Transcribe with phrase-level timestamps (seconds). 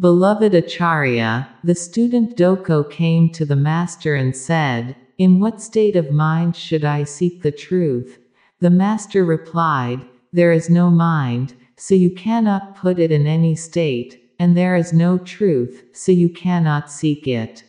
[0.00, 6.10] Beloved Acharya, the student Doko came to the master and said, In what state of
[6.10, 8.18] mind should I seek the truth?
[8.58, 14.34] The master replied, There is no mind, so you cannot put it in any state,
[14.36, 17.62] and there is no truth, so you cannot seek it.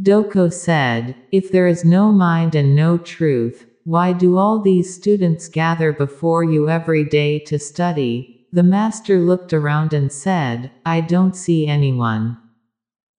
[0.00, 5.48] Doko said, If there is no mind and no truth, why do all these students
[5.48, 8.35] gather before you every day to study?
[8.56, 12.38] The master looked around and said, I don't see anyone.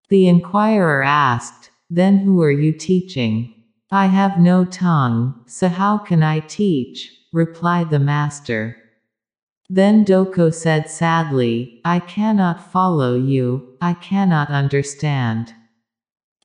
[0.10, 3.54] The inquirer asked, Then who are you teaching?
[3.92, 7.14] I have no tongue, so how can I teach?
[7.32, 8.78] replied the master.
[9.70, 15.54] Then Doko said sadly, I cannot follow you, I cannot understand.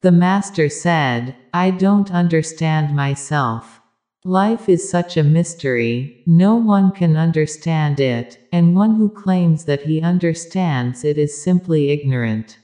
[0.03, 3.81] The master said, I don't understand myself.
[4.25, 9.83] Life is such a mystery, no one can understand it, and one who claims that
[9.83, 12.57] he understands it is simply ignorant.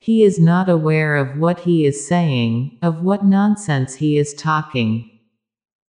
[0.00, 5.10] He is not aware of what he is saying, of what nonsense he is talking.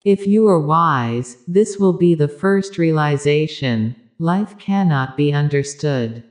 [0.04, 6.24] If you are wise, this will be the first realization life cannot be understood.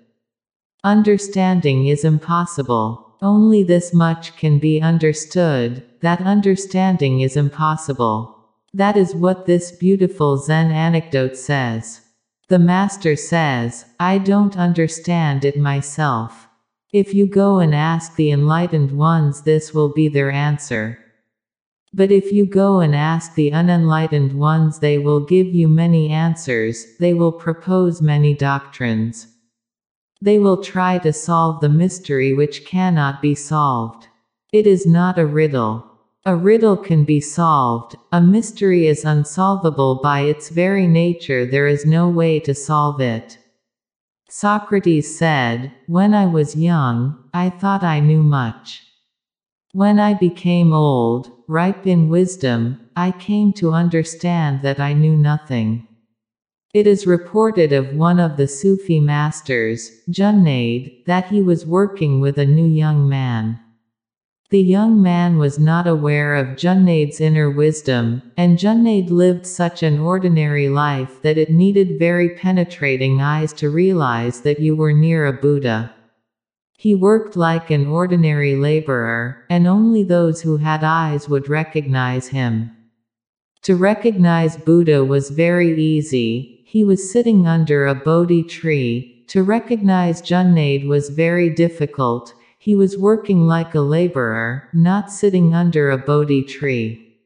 [0.83, 3.15] Understanding is impossible.
[3.21, 8.39] Only this much can be understood, that understanding is impossible.
[8.73, 12.01] That is what this beautiful Zen anecdote says.
[12.47, 16.47] The Master says, I don't understand it myself.
[16.93, 20.99] If you go and ask the enlightened ones, this will be their answer.
[21.93, 26.85] But if you go and ask the unenlightened ones, they will give you many answers,
[26.99, 29.27] they will propose many doctrines.
[30.21, 34.07] They will try to solve the mystery which cannot be solved.
[34.53, 35.90] It is not a riddle.
[36.23, 41.83] A riddle can be solved, a mystery is unsolvable by its very nature, there is
[41.83, 43.39] no way to solve it.
[44.29, 48.83] Socrates said, When I was young, I thought I knew much.
[49.73, 55.87] When I became old, ripe in wisdom, I came to understand that I knew nothing.
[56.71, 62.37] It is reported of one of the Sufi masters, Junaid, that he was working with
[62.37, 63.59] a new young man.
[64.51, 69.97] The young man was not aware of Junaid's inner wisdom, and Junaid lived such an
[69.99, 75.31] ordinary life that it needed very penetrating eyes to realize that you were near a
[75.31, 75.95] Buddha.
[76.77, 82.71] He worked like an ordinary laborer, and only those who had eyes would recognize him.
[83.61, 89.23] To recognize Buddha was very easy, he was sitting under a Bodhi tree.
[89.29, 95.89] To recognize Junaid was very difficult, he was working like a laborer, not sitting under
[95.89, 97.17] a Bodhi tree.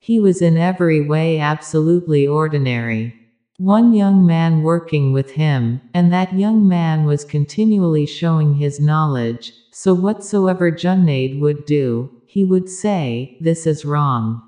[0.00, 3.14] He was in every way absolutely ordinary.
[3.56, 9.52] One young man working with him, and that young man was continually showing his knowledge,
[9.70, 14.42] so whatsoever Junaid would do, he would say, This is wrong.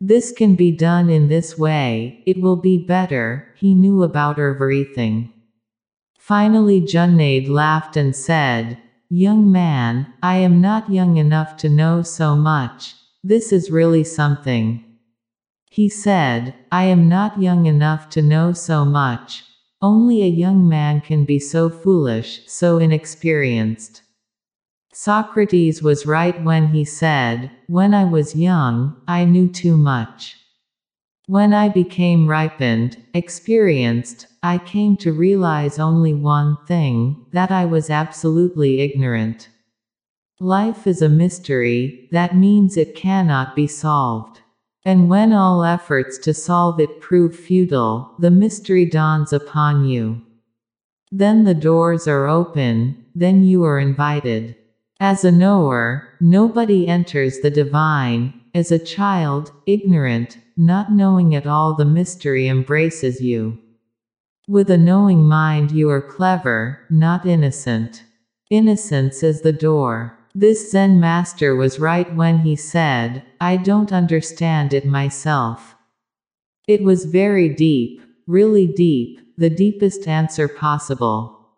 [0.00, 5.32] This can be done in this way, it will be better, he knew about everything.
[6.16, 8.78] Finally Junaid laughed and said,
[9.14, 12.94] Young man, I am not young enough to know so much.
[13.22, 14.82] This is really something.
[15.70, 19.44] He said, I am not young enough to know so much.
[19.82, 24.00] Only a young man can be so foolish, so inexperienced.
[24.94, 30.38] Socrates was right when he said, When I was young, I knew too much.
[31.26, 37.90] When I became ripened, experienced, I came to realize only one thing that I was
[37.90, 39.48] absolutely ignorant.
[40.40, 44.40] Life is a mystery, that means it cannot be solved.
[44.84, 50.20] And when all efforts to solve it prove futile, the mystery dawns upon you.
[51.12, 54.56] Then the doors are open, then you are invited.
[54.98, 61.76] As a knower, nobody enters the divine, as a child, ignorant, not knowing at all
[61.76, 63.61] the mystery embraces you.
[64.48, 68.02] With a knowing mind you are clever, not innocent.
[68.50, 70.18] Innocence is the door.
[70.34, 75.76] This Zen master was right when he said, I don't understand it myself.
[76.66, 81.50] It was very deep, really deep, the deepest answer possible.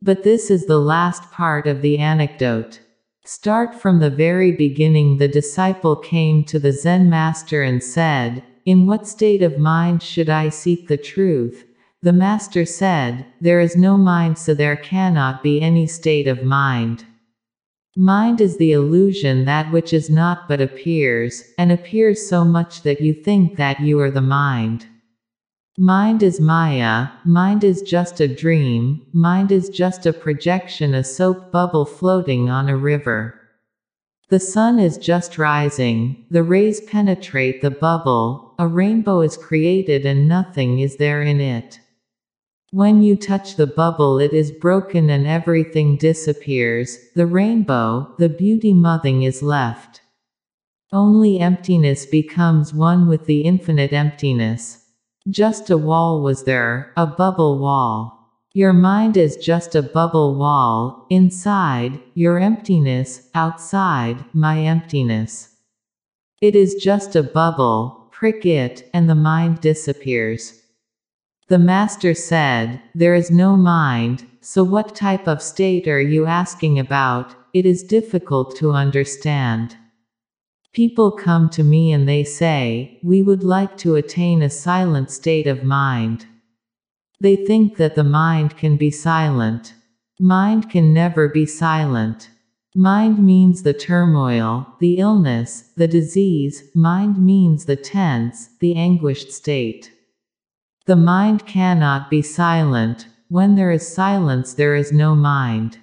[0.00, 2.80] But this is the last part of the anecdote.
[3.24, 5.18] Start from the very beginning.
[5.18, 10.30] The disciple came to the Zen master and said, In what state of mind should
[10.30, 11.64] I seek the truth?
[12.04, 17.04] The Master said, There is no mind, so there cannot be any state of mind.
[17.96, 23.00] Mind is the illusion that which is not but appears, and appears so much that
[23.00, 24.86] you think that you are the mind.
[25.78, 31.52] Mind is Maya, mind is just a dream, mind is just a projection, a soap
[31.52, 33.38] bubble floating on a river.
[34.28, 40.26] The sun is just rising, the rays penetrate the bubble, a rainbow is created and
[40.26, 41.78] nothing is there in it.
[42.74, 46.96] When you touch the bubble, it is broken and everything disappears.
[47.14, 50.00] The rainbow, the beauty nothing is left.
[50.90, 54.86] Only emptiness becomes one with the infinite emptiness.
[55.28, 58.30] Just a wall was there, a bubble wall.
[58.54, 65.56] Your mind is just a bubble wall, inside, your emptiness, outside, my emptiness.
[66.40, 70.61] It is just a bubble, prick it, and the mind disappears.
[71.52, 76.78] The Master said, There is no mind, so what type of state are you asking
[76.78, 77.34] about?
[77.52, 79.76] It is difficult to understand.
[80.72, 85.46] People come to me and they say, We would like to attain a silent state
[85.46, 86.24] of mind.
[87.20, 89.74] They think that the mind can be silent.
[90.18, 92.30] Mind can never be silent.
[92.74, 99.91] Mind means the turmoil, the illness, the disease, mind means the tense, the anguished state.
[100.86, 105.78] The mind cannot be silent, when there is silence, there is no mind.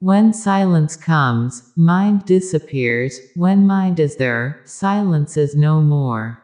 [0.00, 6.42] When silence comes, mind disappears, when mind is there, silence is no more.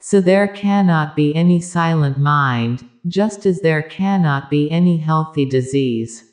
[0.00, 6.24] So there cannot be any silent mind, just as there cannot be any healthy disease.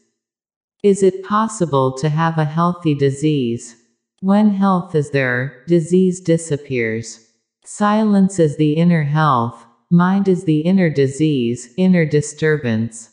[0.84, 3.76] Is it possible to have a healthy disease?
[4.22, 7.20] When health is there, disease disappears.
[7.66, 13.12] Silence is the inner health, mind is the inner disease, inner disturbance.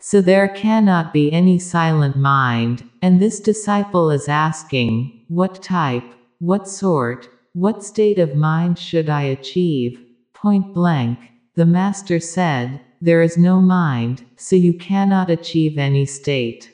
[0.00, 6.04] So there cannot be any silent mind, and this disciple is asking, What type,
[6.38, 9.98] what sort, what state of mind should I achieve?
[10.34, 11.18] Point blank.
[11.54, 16.70] The Master said, There is no mind, so you cannot achieve any state.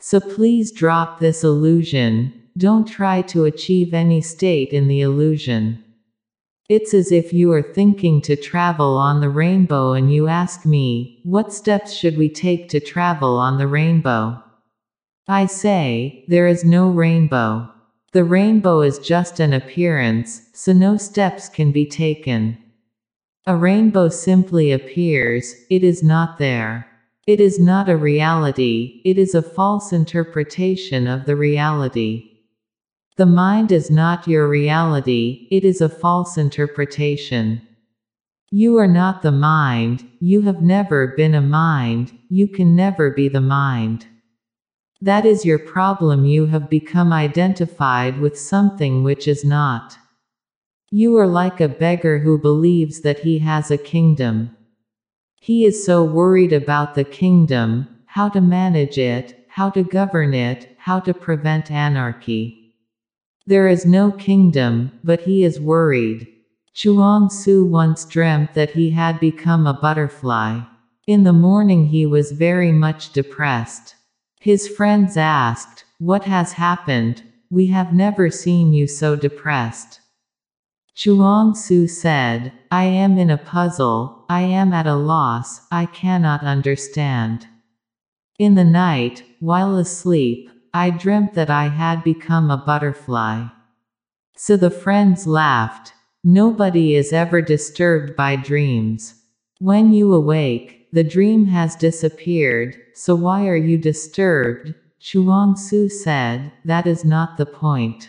[0.00, 5.82] So please drop this illusion, don't try to achieve any state in the illusion.
[6.74, 11.20] It's as if you are thinking to travel on the rainbow and you ask me,
[11.22, 14.42] What steps should we take to travel on the rainbow?
[15.28, 17.68] I say, There is no rainbow.
[18.12, 22.56] The rainbow is just an appearance, so no steps can be taken.
[23.46, 26.86] A rainbow simply appears, it is not there.
[27.26, 32.31] It is not a reality, it is a false interpretation of the reality.
[33.18, 37.60] The mind is not your reality, it is a false interpretation.
[38.50, 43.28] You are not the mind, you have never been a mind, you can never be
[43.28, 44.06] the mind.
[45.02, 49.98] That is your problem, you have become identified with something which is not.
[50.90, 54.56] You are like a beggar who believes that he has a kingdom.
[55.38, 60.76] He is so worried about the kingdom, how to manage it, how to govern it,
[60.78, 62.61] how to prevent anarchy.
[63.46, 66.28] There is no kingdom, but he is worried.
[66.74, 70.60] Chuang Tzu once dreamt that he had become a butterfly.
[71.06, 73.96] In the morning he was very much depressed.
[74.40, 77.24] His friends asked, What has happened?
[77.50, 80.00] We have never seen you so depressed.
[80.94, 86.42] Chuang Tzu said, I am in a puzzle, I am at a loss, I cannot
[86.42, 87.48] understand.
[88.38, 93.46] In the night, while asleep, I dreamt that I had become a butterfly.
[94.36, 95.92] So the friends laughed.
[96.24, 99.14] Nobody is ever disturbed by dreams.
[99.58, 104.74] When you awake, the dream has disappeared, so why are you disturbed?
[104.98, 108.08] Chuang Tzu said, That is not the point.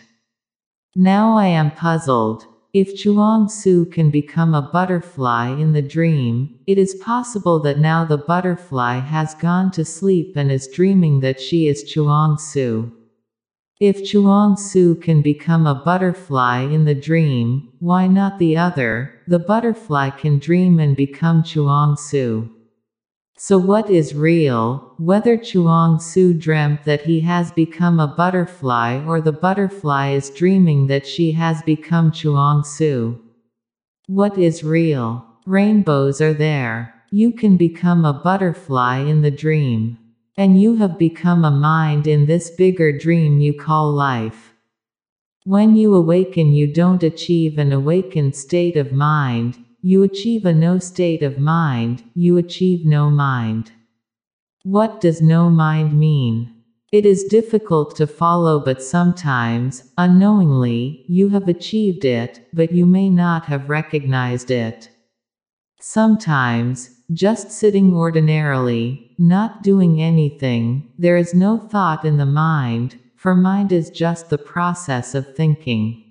[0.94, 2.46] Now I am puzzled.
[2.74, 8.04] If Chuang Tzu can become a butterfly in the dream, it is possible that now
[8.04, 12.90] the butterfly has gone to sleep and is dreaming that she is Chuang Tzu.
[13.78, 19.20] If Chuang Tzu can become a butterfly in the dream, why not the other?
[19.28, 22.53] The butterfly can dream and become Chuang Tzu.
[23.36, 29.20] So what is real, whether Chuang Tzu dreamt that he has become a butterfly or
[29.20, 33.18] the butterfly is dreaming that she has become Chuang Tzu?
[34.06, 35.26] What is real?
[35.46, 36.94] Rainbows are there.
[37.10, 39.98] You can become a butterfly in the dream.
[40.36, 44.54] And you have become a mind in this bigger dream you call life.
[45.44, 50.78] When you awaken, you don't achieve an awakened state of mind, you achieve a no
[50.78, 53.70] state of mind, you achieve no mind.
[54.62, 56.54] What does no mind mean?
[56.90, 63.10] It is difficult to follow, but sometimes, unknowingly, you have achieved it, but you may
[63.10, 64.88] not have recognized it.
[65.80, 73.34] Sometimes, just sitting ordinarily, not doing anything, there is no thought in the mind, for
[73.34, 76.03] mind is just the process of thinking.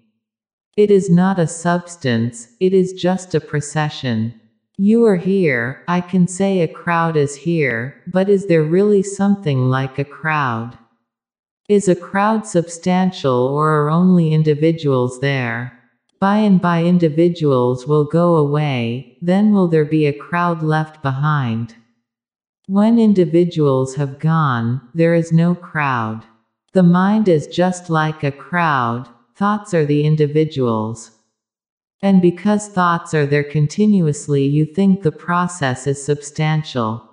[0.76, 4.34] It is not a substance, it is just a procession.
[4.76, 9.70] You are here, I can say a crowd is here, but is there really something
[9.70, 10.76] like a crowd?
[11.70, 15.80] Is a crowd substantial or are only individuals there?
[16.20, 21.76] By and by individuals will go away, then will there be a crowd left behind?
[22.66, 26.26] When individuals have gone, there is no crowd.
[26.74, 31.12] The mind is just like a crowd, thoughts are the individuals.
[32.02, 37.10] And because thoughts are there continuously, you think the process is substantial.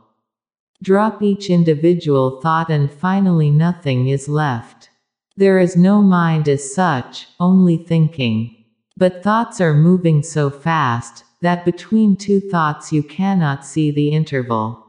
[0.83, 4.91] Drop each individual thought, and finally, nothing is left.
[5.37, 8.57] There is no mind as such, only thinking.
[8.97, 14.87] But thoughts are moving so fast that between two thoughts you cannot see the interval.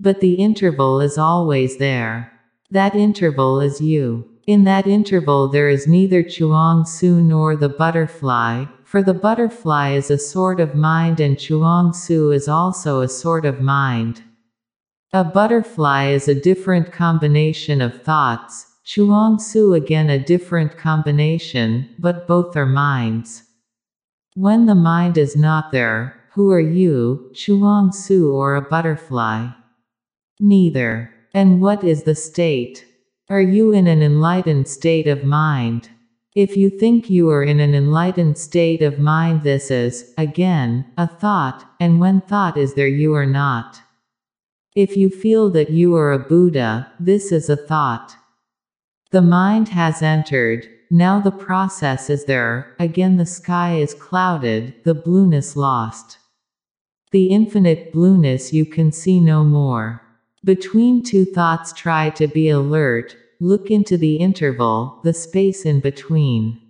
[0.00, 2.32] But the interval is always there.
[2.70, 4.28] That interval is you.
[4.50, 10.10] In that interval, there is neither Chuang Tzu nor the butterfly, for the butterfly is
[10.10, 14.24] a sort of mind and Chuang Tzu is also a sort of mind.
[15.12, 22.26] A butterfly is a different combination of thoughts, Chuang Tzu again a different combination, but
[22.26, 23.44] both are minds.
[24.34, 29.46] When the mind is not there, who are you, Chuang Tzu or a butterfly?
[30.40, 31.14] Neither.
[31.32, 32.84] And what is the state?
[33.30, 35.88] Are you in an enlightened state of mind?
[36.34, 41.06] If you think you are in an enlightened state of mind, this is, again, a
[41.06, 43.82] thought, and when thought is there, you are not.
[44.74, 48.16] If you feel that you are a Buddha, this is a thought.
[49.12, 54.94] The mind has entered, now the process is there, again the sky is clouded, the
[54.94, 56.18] blueness lost.
[57.12, 60.02] The infinite blueness you can see no more.
[60.42, 66.60] Between two thoughts, try to be alert, Look into the interval, the space in between.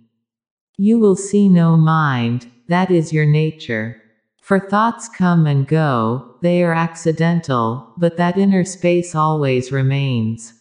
[0.77, 4.01] You will see no mind, that is your nature.
[4.41, 10.53] For thoughts come and go, they are accidental, but that inner space always remains.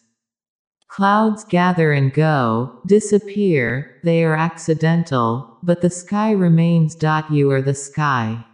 [0.89, 6.97] Clouds gather and go, disappear, they are accidental, but the sky remains.
[7.31, 8.45] You are the sky.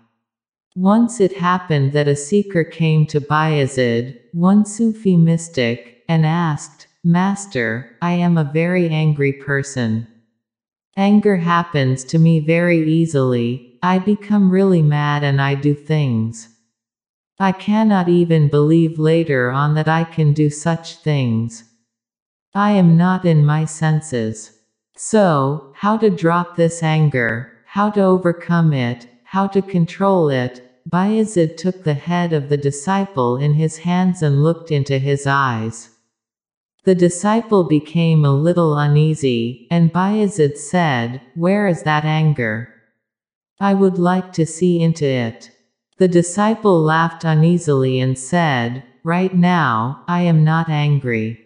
[0.75, 7.96] Once it happened that a seeker came to Bayezid, one Sufi mystic, and asked, Master,
[8.02, 10.08] I am a very angry person.
[10.96, 16.48] Anger happens to me very easily, I become really mad and I do things.
[17.38, 21.62] I cannot even believe later on that I can do such things.
[22.56, 24.58] I am not in my senses.
[24.96, 30.60] So, how to drop this anger, how to overcome it, how to control it,
[30.90, 35.90] Bayezid took the head of the disciple in his hands and looked into his eyes.
[36.87, 42.73] The disciple became a little uneasy, and Bayezid said, Where is that anger?
[43.59, 45.50] I would like to see into it.
[45.99, 51.40] The disciple laughed uneasily and said, Right now, I am not angry.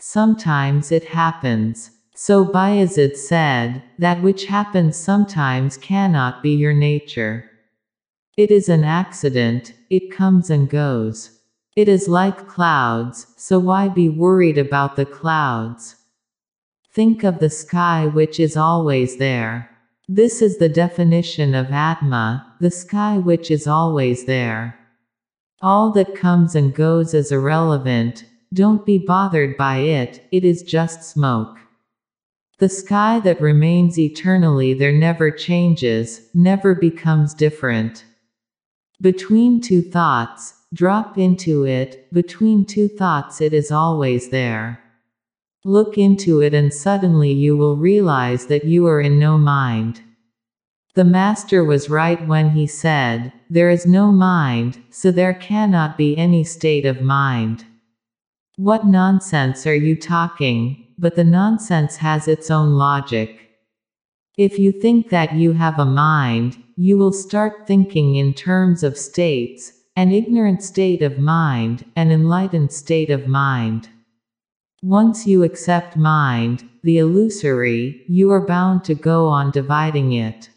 [0.00, 1.92] Sometimes it happens.
[2.16, 7.48] So Bayezid said, That which happens sometimes cannot be your nature.
[8.36, 11.37] It is an accident, it comes and goes.
[11.78, 15.94] It is like clouds, so why be worried about the clouds?
[16.92, 19.70] Think of the sky which is always there.
[20.08, 24.76] This is the definition of Atma, the sky which is always there.
[25.62, 31.04] All that comes and goes is irrelevant, don't be bothered by it, it is just
[31.04, 31.58] smoke.
[32.58, 38.04] The sky that remains eternally there never changes, never becomes different.
[39.00, 44.82] Between two thoughts, Drop into it, between two thoughts, it is always there.
[45.64, 50.02] Look into it, and suddenly you will realize that you are in no mind.
[50.94, 56.16] The Master was right when he said, There is no mind, so there cannot be
[56.18, 57.64] any state of mind.
[58.56, 60.88] What nonsense are you talking?
[60.98, 63.48] But the nonsense has its own logic.
[64.36, 68.98] If you think that you have a mind, you will start thinking in terms of
[68.98, 73.88] states, an ignorant state of mind, an enlightened state of mind.
[74.80, 80.50] Once you accept mind, the illusory, you are bound to go on dividing it.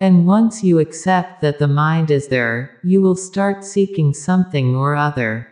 [0.00, 4.96] And once you accept that the mind is there, you will start seeking something or
[4.96, 5.46] other.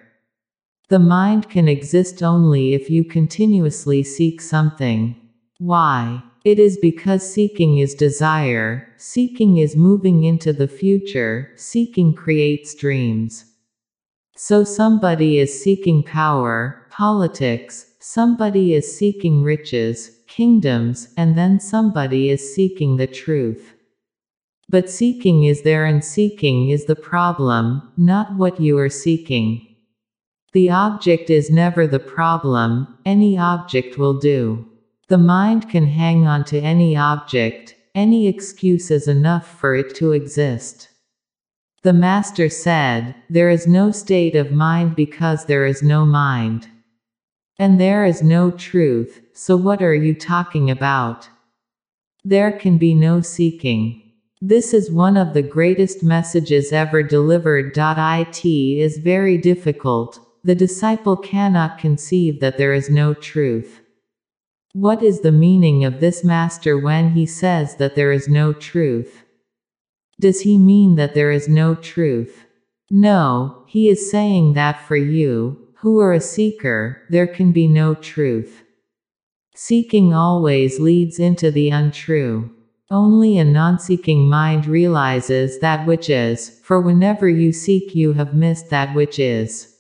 [0.88, 5.14] The mind can exist only if you continuously seek something.
[5.58, 6.25] Why?
[6.46, 13.46] It is because seeking is desire, seeking is moving into the future, seeking creates dreams.
[14.36, 22.54] So somebody is seeking power, politics, somebody is seeking riches, kingdoms, and then somebody is
[22.54, 23.74] seeking the truth.
[24.68, 29.66] But seeking is there and seeking is the problem, not what you are seeking.
[30.52, 34.70] The object is never the problem, any object will do.
[35.08, 40.10] The mind can hang on to any object, any excuse is enough for it to
[40.10, 40.88] exist.
[41.84, 46.66] The Master said, There is no state of mind because there is no mind.
[47.56, 51.28] And there is no truth, so what are you talking about?
[52.25, 54.02] There can be no seeking.
[54.40, 57.72] This is one of the greatest messages ever delivered.
[57.76, 60.18] It is very difficult.
[60.42, 63.82] The disciple cannot conceive that there is no truth.
[64.78, 69.25] What is the meaning of this master when he says that there is no truth?
[70.21, 72.45] Does he mean that there is no truth?
[72.90, 77.95] No, he is saying that for you, who are a seeker, there can be no
[77.95, 78.64] truth.
[79.54, 82.50] Seeking always leads into the untrue.
[82.90, 88.68] Only a non-seeking mind realizes that which is, for whenever you seek you have missed
[88.68, 89.75] that which is.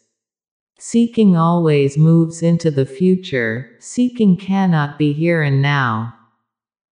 [0.78, 6.14] Seeking always moves into the future, seeking cannot be here and now.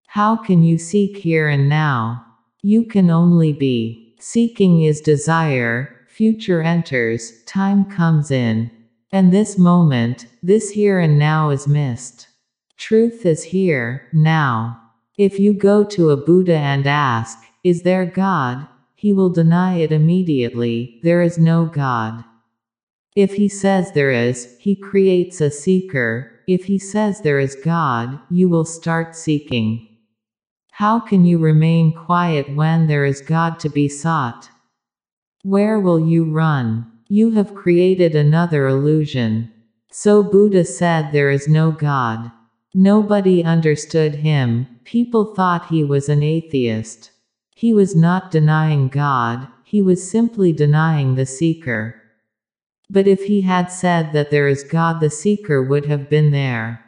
[0.07, 2.25] How can you seek here and now?
[2.63, 4.17] You can only be.
[4.19, 8.71] Seeking is desire, future enters, time comes in.
[9.13, 12.29] And this moment, this here and now is missed.
[12.79, 14.81] Truth is here, now.
[15.19, 18.67] If you go to a Buddha and ask, Is there God?
[18.95, 22.25] he will deny it immediately, there is no God.
[23.17, 28.19] If he says there is, he creates a seeker, if he says there is God,
[28.29, 29.89] you will start seeking.
[30.73, 34.51] How can you remain quiet when there is God to be sought?
[35.45, 36.91] Where will you run?
[37.09, 39.53] You have created another illusion.
[39.93, 42.33] So Buddha said there is no God.
[42.75, 47.13] Nobody understood him, people thought he was an atheist.
[47.55, 52.03] He was not denying God, he was simply denying the seeker.
[52.95, 56.85] But if he had said that there is God, the seeker would have been there.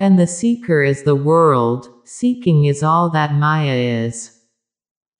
[0.00, 4.40] And the seeker is the world, seeking is all that Maya is.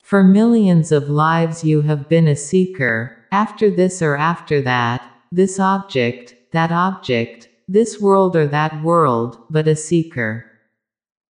[0.02, 5.60] For millions of lives you have been a seeker, after this or after that, this
[5.60, 10.46] object, that object, this world or that world, but a seeker.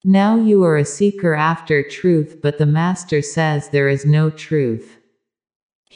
[0.04, 4.98] Now you are a seeker after truth, but the Master says there is no truth.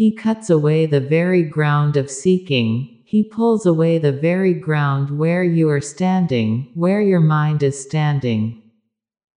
[0.00, 5.44] He cuts away the very ground of seeking, he pulls away the very ground where
[5.44, 8.62] you are standing, where your mind is standing.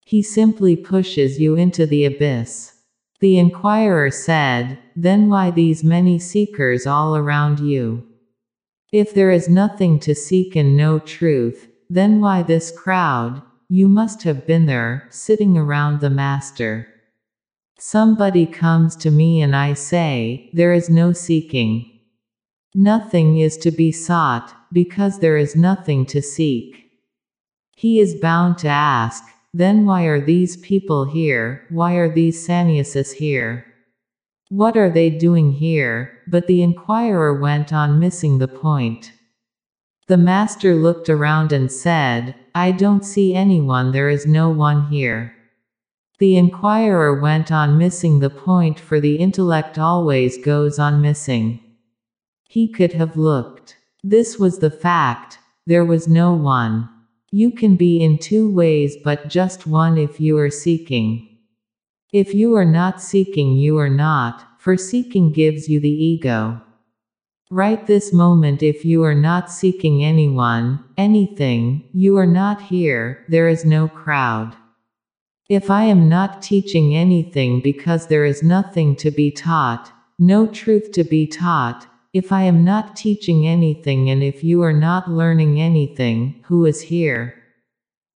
[0.04, 2.74] He simply pushes you into the abyss.
[3.20, 8.06] The inquirer said, Then why these many seekers all around you?
[8.92, 13.40] If there is nothing to seek and no truth, then why this crowd?
[13.70, 16.86] You must have been there, sitting around the Master.
[17.82, 21.90] Somebody comes to me and I say, There is no seeking.
[22.74, 26.90] Nothing is to be sought, because there is nothing to seek.
[27.74, 31.64] He is bound to ask, Then why are these people here?
[31.70, 33.64] Why are these sannyasis here?
[34.50, 36.12] What are they doing here?
[36.28, 39.12] But the inquirer went on missing the point.
[40.06, 45.34] The master looked around and said, I don't see anyone, there is no one here.
[46.20, 51.60] The inquirer went on missing the point, for the intellect always goes on missing.
[52.46, 53.78] He could have looked.
[54.04, 56.90] This was the fact, there was no one.
[57.32, 61.38] You can be in two ways, but just one if you are seeking.
[62.12, 66.60] If you are not seeking, you are not, for seeking gives you the ego.
[67.50, 73.48] Right this moment, if you are not seeking anyone, anything, you are not here, there
[73.48, 74.54] is no crowd.
[75.50, 80.92] If I am not teaching anything because there is nothing to be taught, no truth
[80.92, 85.60] to be taught, if I am not teaching anything and if you are not learning
[85.60, 87.34] anything, who is here?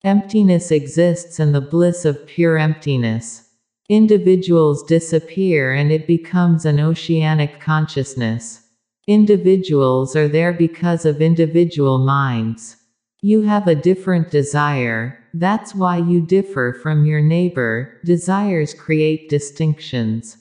[0.04, 3.50] Emptiness exists and the bliss of pure emptiness.
[3.88, 8.62] Individuals disappear and it becomes an oceanic consciousness.
[9.08, 12.76] Individuals are there because of individual minds.
[13.22, 18.00] You have a different desire, that's why you differ from your neighbor.
[18.04, 20.36] Desires create distinctions.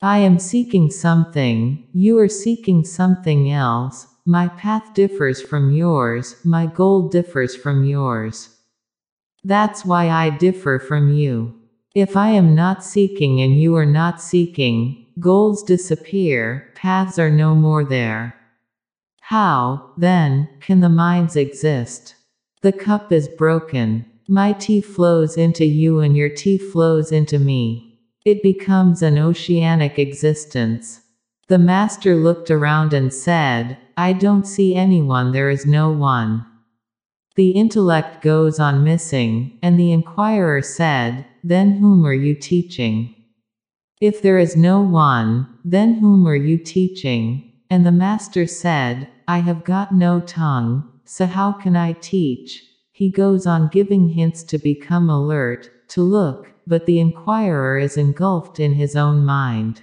[0.00, 4.06] I am seeking something, you are seeking something else.
[4.24, 8.56] My path differs from yours, my goal differs from yours.
[9.44, 11.54] That's why I differ from you.
[11.94, 17.54] If I am not seeking and you are not seeking, goals disappear, paths are no
[17.54, 18.34] more there.
[19.20, 22.14] How, then, can the minds exist?
[22.60, 24.04] The cup is broken.
[24.26, 28.00] My tea flows into you and your tea flows into me.
[28.24, 31.00] It becomes an oceanic existence.
[31.46, 36.44] The master looked around and said, I don't see anyone, there is no one.
[37.36, 43.14] The intellect goes on missing, and the inquirer said, Then whom are you teaching?
[44.00, 47.52] If there is no one, then whom are you teaching?
[47.70, 52.62] And the master said, I have got no tongue, so how can I teach?
[52.92, 58.60] He goes on giving hints to become alert, to look, but the inquirer is engulfed
[58.60, 59.80] in his own mind.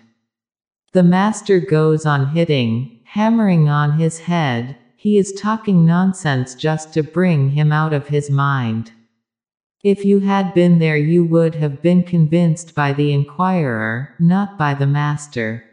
[0.94, 7.02] The master goes on hitting, hammering on his head, he is talking nonsense just to
[7.02, 8.92] bring him out of his mind.
[9.84, 14.74] If you had been there, you would have been convinced by the inquirer, not by
[14.74, 15.64] the master.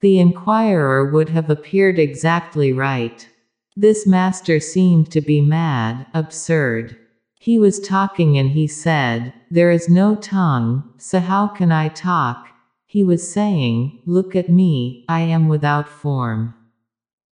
[0.00, 3.28] The inquirer would have appeared exactly right.
[3.76, 6.96] This master seemed to be mad, absurd.
[7.38, 12.48] He was talking and he said, There is no tongue, so how can I talk?
[12.86, 16.54] He was saying, Look at me, I am without form.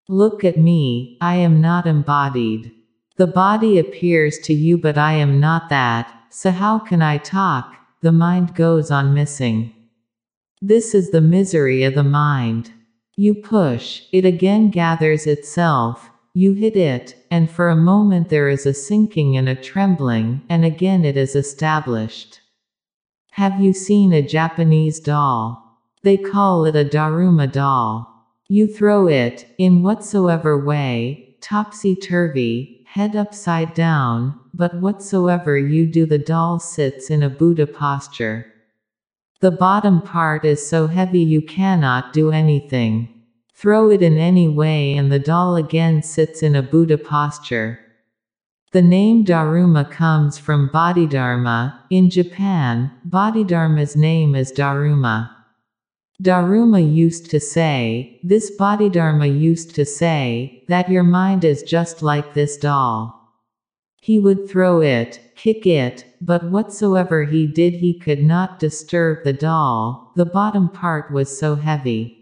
[0.09, 2.72] Look at me, I am not embodied.
[3.16, 7.74] The body appears to you, but I am not that, so how can I talk?
[8.01, 9.74] The mind goes on missing.
[10.62, 12.72] This is the misery of the mind.
[13.16, 18.64] You push, it again gathers itself, you hit it, and for a moment there is
[18.64, 22.40] a sinking and a trembling, and again it is established.
[23.33, 25.81] Have you seen a Japanese doll?
[26.05, 28.24] They call it a Daruma doll.
[28.46, 36.07] You throw it, in whatsoever way, topsy turvy, head upside down, but whatsoever you do,
[36.07, 38.46] the doll sits in a Buddha posture.
[39.40, 43.17] The bottom part is so heavy you cannot do anything.
[43.61, 47.81] Throw it in any way, and the doll again sits in a Buddha posture.
[48.71, 51.83] The name Daruma comes from Bodhidharma.
[51.90, 55.31] In Japan, Bodhidharma's name is Daruma.
[56.23, 62.35] Daruma used to say, this Bodhidharma used to say, that your mind is just like
[62.35, 63.35] this doll.
[64.01, 69.33] He would throw it, kick it, but whatsoever he did, he could not disturb the
[69.33, 72.17] doll, the bottom part was so heavy.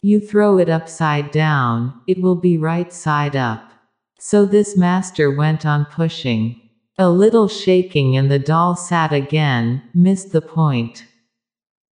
[0.00, 3.72] You throw it upside down, it will be right side up.
[4.20, 6.60] So this master went on pushing.
[6.98, 11.04] A little shaking and the doll sat again, missed the point.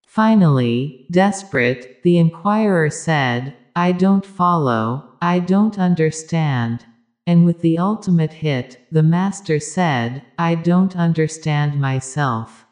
[0.06, 6.86] Finally, desperate, the inquirer said, I don't follow, I don't understand.
[7.26, 12.66] And with the ultimate hit, the master said, I don't understand myself.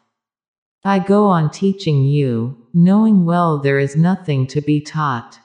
[0.83, 5.39] I go on teaching you, knowing well there is nothing to be taught.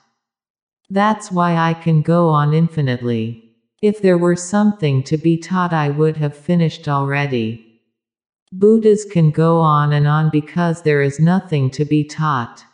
[0.90, 3.54] That's why I can go on infinitely.
[3.80, 7.82] If there were something to be taught, I would have finished already.
[8.52, 12.64] Buddhas can go on and on because there is nothing to be taught.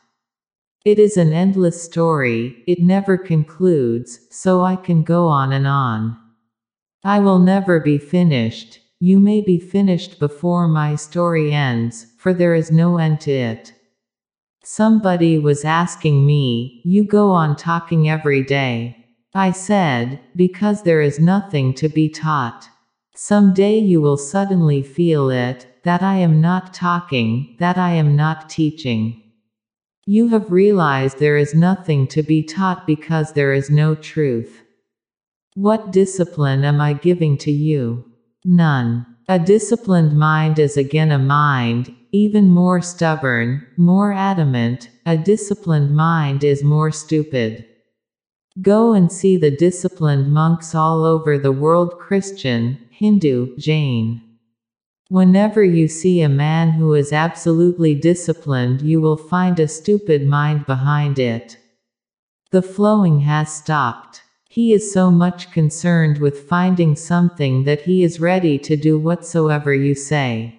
[0.87, 6.17] It is an endless story, it never concludes, so I can go on and on.
[7.05, 8.81] I will never be finished.
[9.01, 13.75] You may be finished before my story ends, for there is no end to it.
[14.69, 18.97] Somebody was asking me, You go on talking every day.
[19.33, 22.69] I said, because there is nothing to be taught.
[23.15, 28.17] Some day you will suddenly feel it, that I am not talking, that I am
[28.17, 29.23] not teaching.
[30.05, 34.65] You have realized there is nothing to be taught because there is no truth.
[35.55, 38.05] What discipline am I giving to you?
[38.45, 39.16] None.
[39.29, 46.45] A disciplined mind is again a mind, even more stubborn, more adamant, a disciplined mind
[46.45, 47.65] is more stupid.
[48.63, 54.23] Go and see the disciplined monks all over the world Christian, Hindu, Jain.
[55.09, 60.67] Whenever you see a man who is absolutely disciplined, you will find a stupid mind
[60.67, 61.59] behind it.
[62.53, 64.23] The flowing has stopped.
[64.57, 69.75] He is so much concerned with finding something that he is ready to do whatsoever
[69.75, 70.59] you say.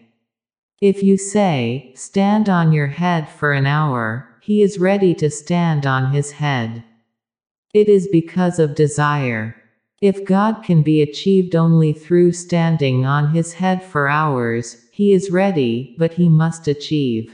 [0.79, 5.87] If you say, stand on your head for an hour, he is ready to stand
[5.87, 6.83] on his head.
[7.73, 9.55] It is because of desire.
[9.99, 15.31] If God can be achieved only through standing on his head for hours, he is
[15.31, 17.33] ready, but he must achieve.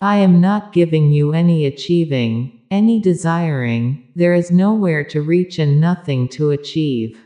[0.00, 5.80] I am not giving you any achieving, any desiring, there is nowhere to reach and
[5.80, 7.18] nothing to achieve.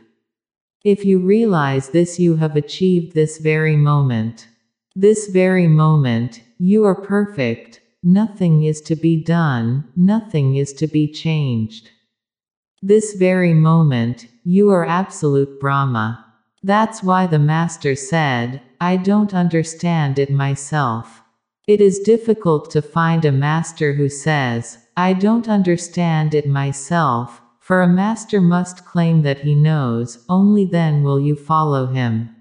[0.85, 4.47] If you realize this, you have achieved this very moment.
[4.95, 11.11] This very moment, you are perfect, nothing is to be done, nothing is to be
[11.11, 11.89] changed.
[12.81, 16.25] This very moment, you are absolute Brahma.
[16.63, 21.21] That's why the Master said, I don't understand it myself.
[21.67, 27.81] It is difficult to find a master who says, I don't understand it myself, for
[27.81, 32.35] a master must claim that he knows, only then will you follow him.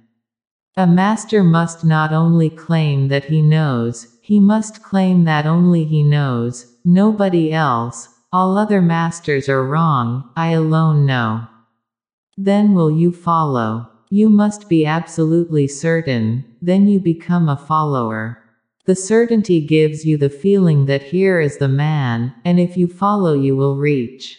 [0.75, 6.03] A master must not only claim that he knows, he must claim that only he
[6.03, 11.47] knows, nobody else, all other masters are wrong, I alone know.
[12.39, 13.91] Then will you follow.
[14.09, 18.40] You must be absolutely certain, then you become a follower.
[18.87, 23.35] The certainty gives you the feeling that here is the man, and if you follow,
[23.35, 24.39] you will reach.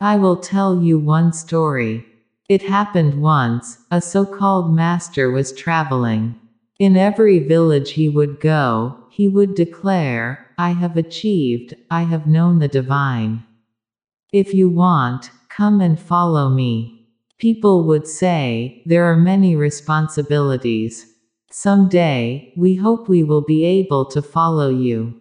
[0.00, 2.06] I will tell you one story.
[2.48, 6.40] It happened once, a so-called master was traveling.
[6.78, 12.58] In every village he would go, he would declare, I have achieved, I have known
[12.58, 13.44] the divine.
[14.32, 17.06] If you want, come and follow me.
[17.38, 21.11] People would say, there are many responsibilities.
[21.54, 25.20] Someday, we hope we will be able to follow you.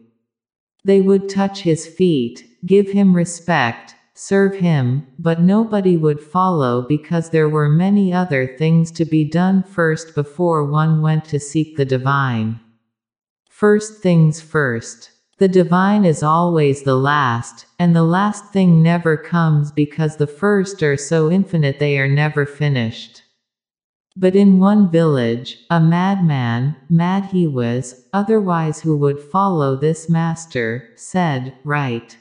[0.85, 7.31] They would touch his feet, give him respect, serve him, but nobody would follow because
[7.31, 11.83] there were many other things to be done first before one went to seek the
[11.83, 12.61] divine.
[13.49, 15.11] First things first.
[15.37, 20.81] The divine is always the last, and the last thing never comes because the first
[20.81, 23.20] are so infinite they are never finished.
[24.17, 30.89] But in one village, a madman, mad he was, otherwise who would follow this master,
[30.97, 32.17] said, Right.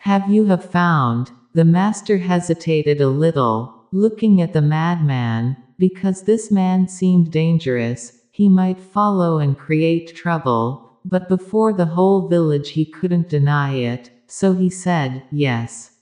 [0.00, 1.30] Have you have found?
[1.54, 8.48] The master hesitated a little, looking at the madman, because this man seemed dangerous, he
[8.48, 14.52] might follow and create trouble, but before the whole village he couldn't deny it, so
[14.52, 15.92] he said, Yes.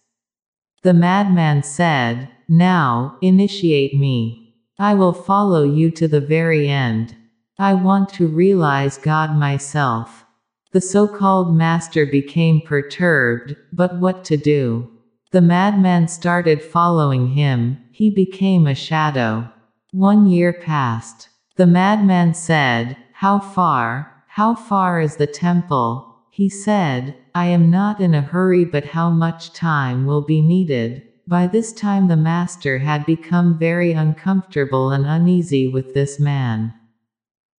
[0.83, 4.48] The madman said, Now, initiate me.
[4.79, 7.17] I will follow you to the very end.
[7.59, 10.25] I want to realize God myself.
[10.71, 14.89] The so-called master became perturbed, but what to do?
[15.33, 19.51] The madman started following him, he became a shadow.
[19.91, 21.29] One year passed.
[21.57, 26.15] The madman said, How far, how far is the temple?
[26.31, 31.08] He said, I am not in a hurry but how much time will be needed?
[31.29, 36.73] By this time the master had become very uncomfortable and uneasy with this man.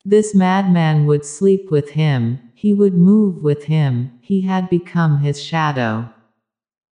[0.04, 5.40] This madman would sleep with him, he would move with him, he had become his
[5.40, 6.10] shadow.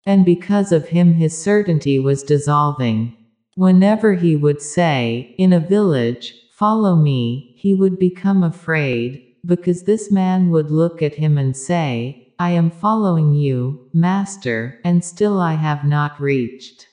[0.05, 3.17] And because of him, his certainty was dissolving.
[3.55, 10.13] Whenever he would say, in a village, Follow me, he would become afraid, because this
[10.13, 15.55] man would look at him and say, I am following you, Master, and still I
[15.55, 16.87] have not reached.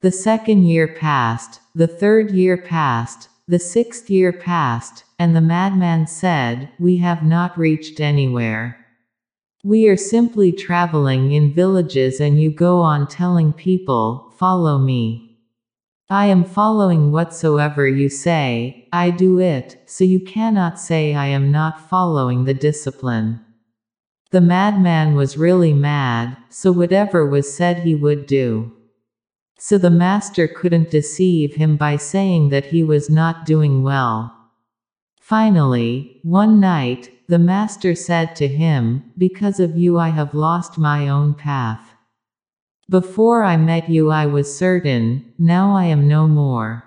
[0.00, 6.06] The second year passed, the third year passed, the sixth year passed, and the madman
[6.06, 8.78] said, We have not reached anywhere.
[9.62, 15.38] We are simply traveling in villages and you go on telling people, Follow me.
[16.08, 21.52] I am following whatsoever you say, I do it, so you cannot say I am
[21.52, 23.40] not following the discipline.
[24.36, 28.70] The madman was really mad, so whatever was said he would do.
[29.58, 34.36] So the master couldn't deceive him by saying that he was not doing well.
[35.18, 41.08] Finally, one night, the master said to him, Because of you I have lost my
[41.08, 41.94] own path.
[42.90, 46.84] Before I met you I was certain, now I am no more.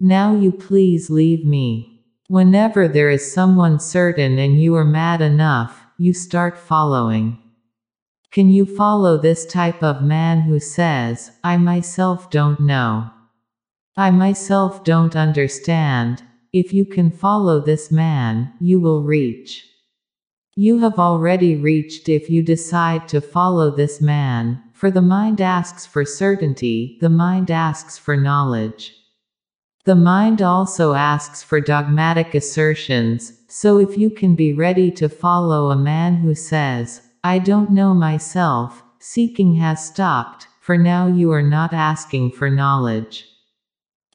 [0.00, 2.02] Now you please leave me.
[2.26, 7.38] Whenever there is someone certain and you are mad enough, you start following.
[8.30, 13.10] Can you follow this type of man who says, I myself don't know?
[13.96, 16.22] I myself don't understand.
[16.52, 19.66] If you can follow this man, you will reach.
[20.54, 25.86] You have already reached if you decide to follow this man, for the mind asks
[25.86, 28.95] for certainty, the mind asks for knowledge.
[29.86, 35.70] The mind also asks for dogmatic assertions, so if you can be ready to follow
[35.70, 41.40] a man who says, I don't know myself, seeking has stopped, for now you are
[41.40, 43.26] not asking for knowledge.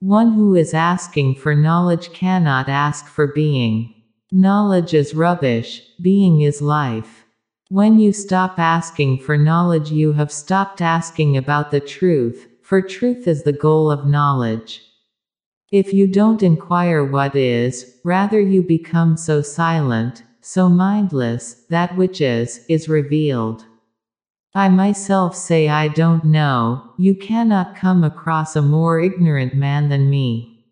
[0.01, 3.93] One who is asking for knowledge cannot ask for being.
[4.29, 7.23] Knowledge is rubbish, being is life.
[7.69, 13.25] When you stop asking for knowledge, you have stopped asking about the truth, for truth
[13.25, 14.81] is the goal of knowledge.
[15.71, 22.19] If you don't inquire what is, rather you become so silent, so mindless, that which
[22.19, 23.63] is, is revealed.
[24.53, 30.09] I myself say I don't know, you cannot come across a more ignorant man than
[30.09, 30.65] me.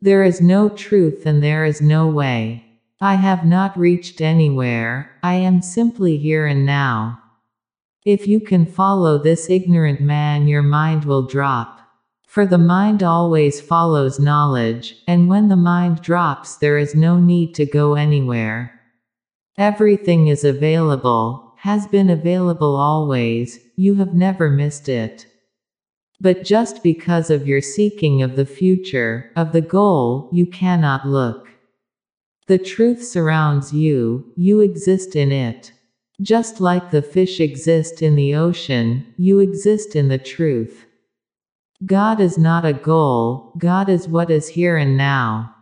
[0.00, 2.64] There is no truth and there is no way.
[3.00, 7.20] I have not reached anywhere, I am simply here and now.
[8.04, 11.73] If you can follow this ignorant man, your mind will drop.
[12.34, 17.54] For the mind always follows knowledge, and when the mind drops, there is no need
[17.54, 18.80] to go anywhere.
[19.56, 25.28] Everything is available, has been available always, you have never missed it.
[26.20, 31.46] But just because of your seeking of the future, of the goal, you cannot look.
[32.48, 35.70] The truth surrounds you, you exist in it.
[36.20, 40.86] Just like the fish exist in the ocean, you exist in the truth.
[41.84, 45.54] God is not a goal, God is what is here and now.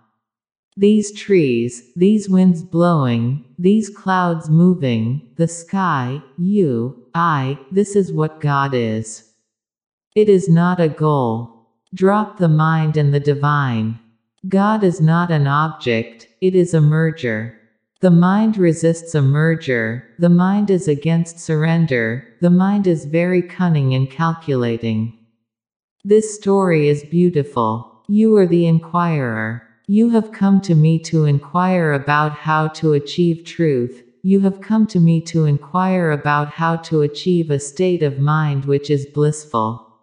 [0.76, 8.40] These trees, these winds blowing, these clouds moving, the sky, you, I, this is what
[8.40, 9.32] God is.
[10.14, 11.68] It is not a goal.
[11.94, 13.98] Drop the mind and the divine.
[14.48, 17.58] God is not an object, it is a merger.
[18.00, 23.94] The mind resists a merger, the mind is against surrender, the mind is very cunning
[23.94, 25.18] and calculating.
[26.05, 28.03] This story is beautiful.
[28.09, 29.62] You are the inquirer.
[29.87, 34.03] You have come to me to inquire about how to achieve truth.
[34.25, 38.65] You have come to me to inquire about how to achieve a state of mind
[38.65, 39.97] which is blissful.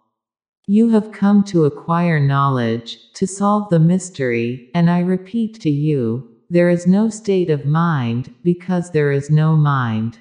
[0.66, 6.30] You have come to acquire knowledge, to solve the mystery, and I repeat to you,
[6.48, 10.18] there is no state of mind, because there is no mind.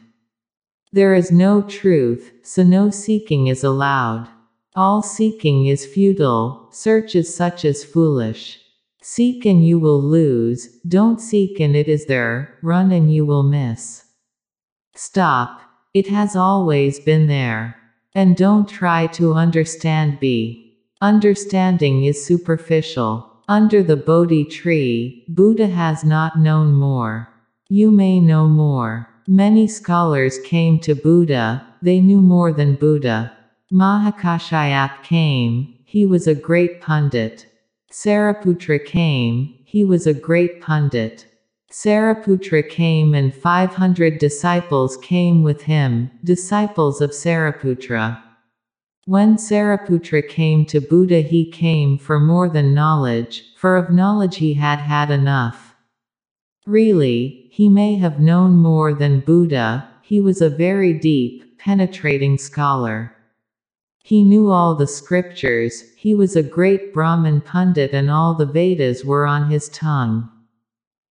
[0.92, 4.28] There is no truth, so no seeking is allowed.
[4.76, 8.60] All seeking is futile, search is such as foolish.
[9.02, 13.44] Seek and you will lose, don't seek and it is there, run and you will
[13.44, 14.06] miss.
[14.96, 15.62] Stop.
[15.94, 17.76] It has always been there.
[18.14, 20.78] And don't try to understand B.
[21.02, 23.26] Understanding is superficial.
[23.48, 27.30] Under the Bodhi tree, Buddha has not known more.
[27.70, 29.10] You may know more.
[29.28, 33.32] Many scholars came to Buddha, they knew more than Buddha.
[33.72, 37.46] Mahakashyap came, he was a great pundit.
[37.92, 41.28] Sariputra came, he was a great pundit.
[41.72, 48.20] Sariputra came and 500 disciples came with him, disciples of Sariputra.
[49.06, 54.56] When Sariputra came to Buddha, he came for more than knowledge, for of knowledge he
[54.56, 55.76] had had enough.
[56.66, 63.16] Really, he may have known more than Buddha, he was a very deep, penetrating scholar.
[64.04, 69.04] He knew all the scriptures, he was a great Brahmin pundit and all the Vedas
[69.06, 70.30] were on his tongue.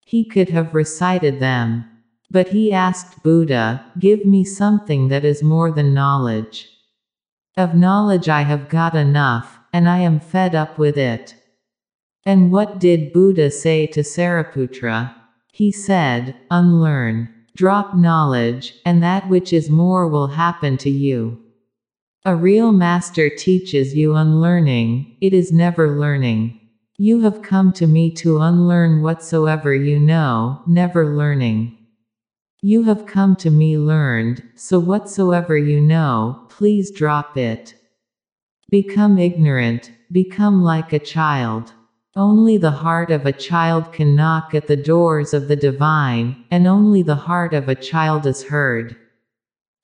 [0.05, 1.85] He could have recited them.
[2.29, 6.69] But he asked Buddha, Give me something that is more than knowledge.
[7.55, 11.35] Of knowledge I have got enough, and I am fed up with it.
[12.25, 15.15] And what did Buddha say to Sariputra?
[15.51, 17.29] He said, Unlearn.
[17.55, 21.41] Drop knowledge, and that which is more will happen to you.
[22.27, 26.59] A real master teaches you unlearning, it is never learning.
[26.97, 31.77] You have come to me to unlearn whatsoever you know, never learning.
[32.61, 37.75] You have come to me learned, so whatsoever you know, please drop it.
[38.69, 41.71] Become ignorant, become like a child.
[42.17, 46.67] Only the heart of a child can knock at the doors of the divine, and
[46.67, 48.97] only the heart of a child is heard.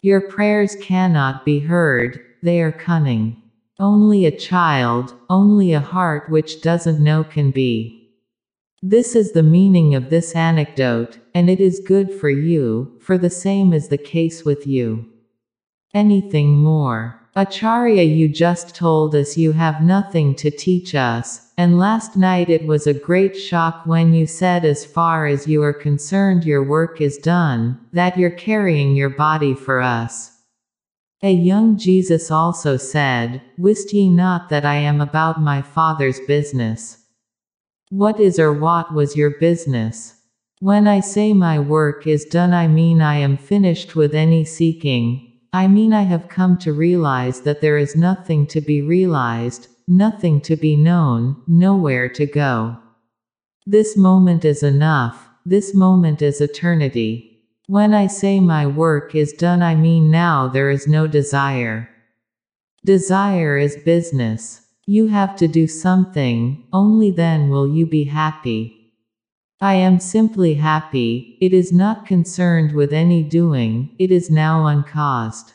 [0.01, 3.41] Your prayers cannot be heard, they are cunning.
[3.79, 8.11] Only a child, only a heart which doesn't know can be.
[8.81, 13.29] This is the meaning of this anecdote, and it is good for you, for the
[13.29, 15.05] same is the case with you.
[15.93, 17.19] Anything more.
[17.35, 22.67] Acharya, you just told us you have nothing to teach us, and last night it
[22.67, 26.99] was a great shock when you said, as far as you are concerned, your work
[26.99, 30.32] is done, that you're carrying your body for us.
[31.25, 36.97] A young Jesus also said, Wist ye not that I am about my Father's business?
[37.89, 40.15] What is or what was your business?
[40.59, 45.39] When I say my work is done, I mean I am finished with any seeking.
[45.53, 50.41] I mean I have come to realize that there is nothing to be realized, nothing
[50.41, 52.77] to be known, nowhere to go.
[53.65, 57.32] This moment is enough, this moment is eternity.
[57.67, 61.89] When I say my work is done, I mean now there is no desire.
[62.83, 64.67] Desire is business.
[64.85, 68.91] You have to do something, only then will you be happy.
[69.61, 75.53] I am simply happy, it is not concerned with any doing, it is now uncaused.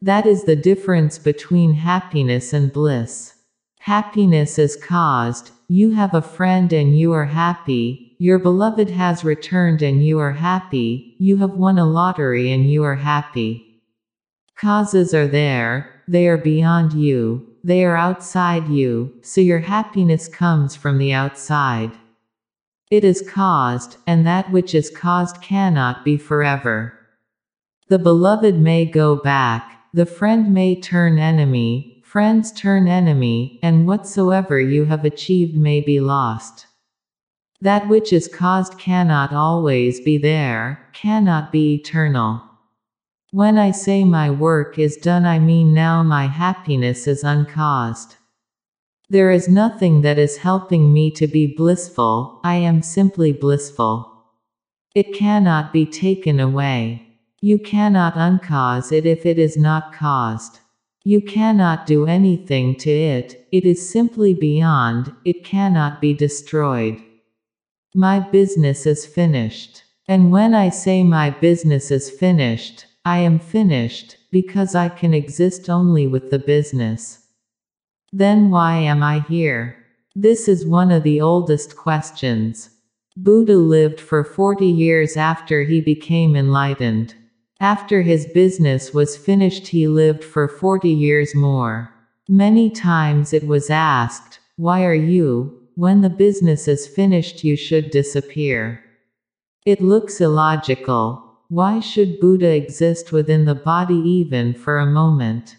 [0.00, 3.34] That is the difference between happiness and bliss.
[3.80, 9.80] Happiness is caused, you have a friend and you are happy, your beloved has returned
[9.80, 13.80] and you are happy, you have won a lottery and you are happy.
[14.56, 20.74] Causes are there, they are beyond you, they are outside you, so your happiness comes
[20.74, 21.92] from the outside.
[22.90, 26.98] It is caused, and that which is caused cannot be forever.
[27.88, 34.58] The beloved may go back, the friend may turn enemy, friends turn enemy, and whatsoever
[34.58, 36.66] you have achieved may be lost.
[37.60, 42.40] That which is caused cannot always be there, cannot be eternal.
[43.32, 48.14] When I say my work is done, I mean now my happiness is uncaused.
[49.10, 54.24] There is nothing that is helping me to be blissful, I am simply blissful.
[54.94, 57.08] It cannot be taken away.
[57.40, 60.60] You cannot uncause it if it is not caused.
[61.04, 67.02] You cannot do anything to it, it is simply beyond, it cannot be destroyed.
[67.98, 69.82] My business is finished.
[70.06, 75.68] And when I say my business is finished, I am finished, because I can exist
[75.68, 77.26] only with the business.
[78.12, 79.84] Then why am I here?
[80.14, 82.70] This is one of the oldest questions.
[83.16, 87.16] Buddha lived for 40 years after he became enlightened.
[87.58, 91.92] After his business was finished, he lived for 40 years more.
[92.28, 95.57] Many times it was asked, Why are you?
[95.78, 98.80] When the business is finished, you should disappear.
[99.64, 101.22] It looks illogical.
[101.50, 105.54] Why should Buddha exist within the body even for a moment?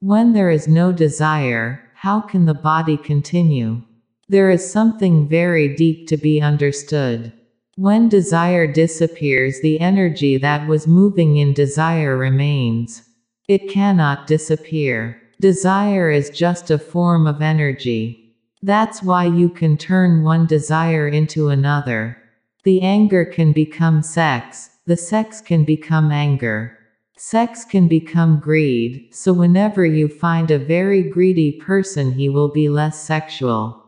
[0.00, 3.82] When there is no desire, how can the body continue?
[4.28, 7.32] There is something very deep to be understood.
[7.76, 13.02] When desire disappears, the energy that was moving in desire remains.
[13.46, 15.22] It cannot disappear.
[15.40, 18.29] Desire is just a form of energy.
[18.62, 22.18] That's why you can turn one desire into another.
[22.62, 26.76] The anger can become sex, the sex can become anger.
[27.16, 32.68] Sex can become greed, so whenever you find a very greedy person, he will be
[32.68, 33.82] less sexual.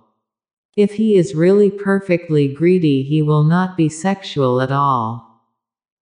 [0.76, 5.42] If he is really perfectly greedy, he will not be sexual at all.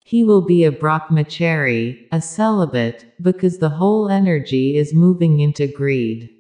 [0.05, 6.31] He will be a brahmachari, a celibate, because the whole energy is moving into greed.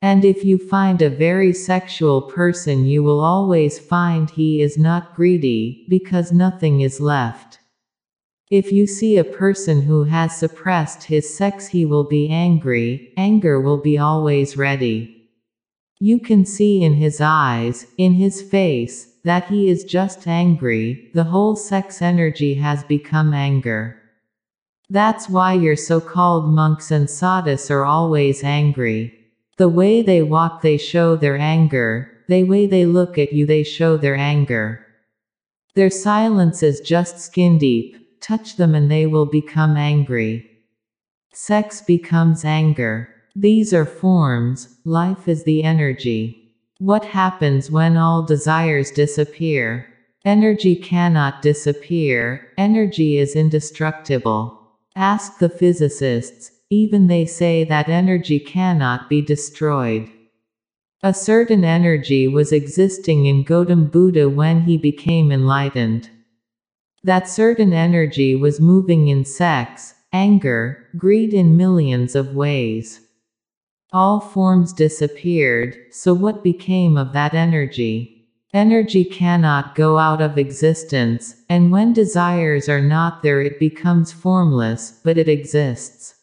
[0.00, 5.14] And if you find a very sexual person, you will always find he is not
[5.16, 7.58] greedy, because nothing is left.
[8.50, 13.60] If you see a person who has suppressed his sex, he will be angry, anger
[13.60, 15.28] will be always ready.
[16.00, 21.24] You can see in his eyes, in his face, that he is just angry, the
[21.24, 24.00] whole sex energy has become anger.
[24.88, 29.17] That's why your so called monks and sadhus are always angry.
[29.58, 33.64] The way they walk, they show their anger, the way they look at you, they
[33.64, 34.86] show their anger.
[35.74, 40.48] Their silence is just skin deep, touch them and they will become angry.
[41.32, 43.08] Sex becomes anger.
[43.34, 46.54] These are forms, life is the energy.
[46.78, 49.86] What happens when all desires disappear?
[50.24, 54.56] Energy cannot disappear, energy is indestructible.
[54.94, 60.10] Ask the physicists, even they say that energy cannot be destroyed.
[61.02, 66.10] A certain energy was existing in Gautam Buddha when he became enlightened.
[67.04, 73.00] That certain energy was moving in sex, anger, greed in millions of ways.
[73.92, 78.26] All forms disappeared, so what became of that energy?
[78.52, 85.00] Energy cannot go out of existence, and when desires are not there, it becomes formless,
[85.04, 86.17] but it exists.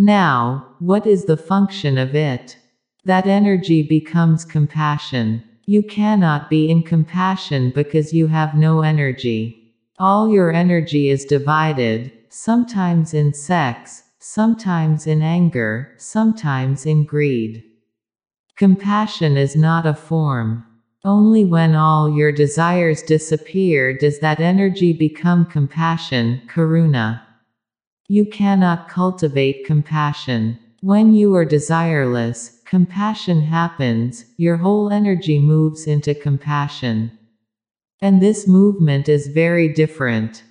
[0.00, 2.56] Now, what is the function of it?
[3.04, 5.42] That energy becomes compassion.
[5.66, 9.74] You cannot be in compassion because you have no energy.
[9.98, 17.64] All your energy is divided, sometimes in sex, sometimes in anger, sometimes in greed.
[18.54, 20.64] Compassion is not a form.
[21.04, 27.22] Only when all your desires disappear does that energy become compassion, karuna.
[28.08, 30.58] You cannot cultivate compassion.
[30.80, 37.12] When you are desireless, compassion happens, your whole energy moves into compassion.
[38.00, 40.42] And this movement is very different.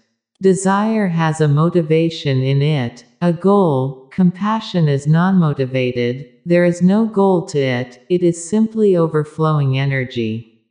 [0.41, 7.45] Desire has a motivation in it, a goal, Compassion is non-motivated, there is no goal
[7.45, 10.63] to it, it is simply overflowing energy.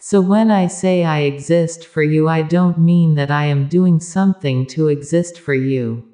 [0.00, 4.00] So when I say I exist for you I don't mean that I am doing
[4.00, 6.11] something to exist for you.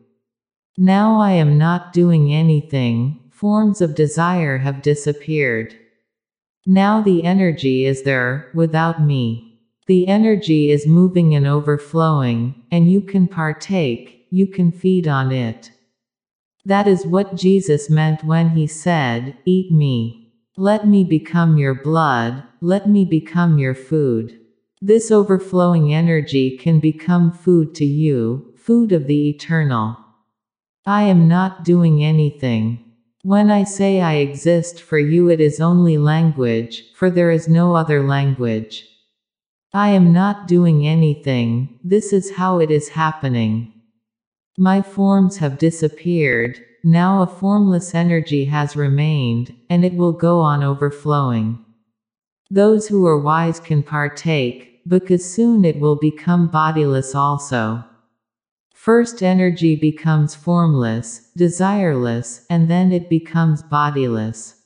[0.81, 5.75] Now I am not doing anything, forms of desire have disappeared.
[6.67, 9.59] Now the energy is there, without me.
[9.89, 15.73] The energy is moving and overflowing, and you can partake, you can feed on it.
[16.65, 20.33] That is what Jesus meant when he said, Eat me.
[20.57, 24.39] Let me become your blood, let me become your food.
[24.81, 29.97] This overflowing energy can become food to you, food of the eternal.
[30.89, 32.83] I am not doing anything.
[33.23, 37.77] When I say I exist for you, it is only language, for there is no
[37.77, 38.87] other language.
[39.75, 43.71] I am not doing anything, this is how it is happening.
[44.57, 50.65] My forms have disappeared, now a formless energy has remained, and it will go on
[50.65, 51.63] overflowing.
[52.51, 57.85] Those who are wise can partake, because soon it will become bodiless also.
[58.89, 64.63] First energy becomes formless, desireless, and then it becomes bodiless.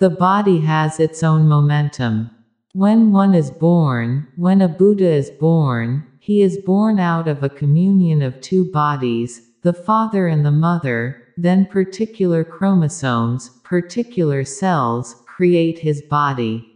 [0.00, 2.30] The body has its own momentum.
[2.72, 7.48] When one is born, when a Buddha is born, he is born out of a
[7.48, 15.78] communion of two bodies, the father and the mother, then particular chromosomes, particular cells, create
[15.78, 16.66] his body.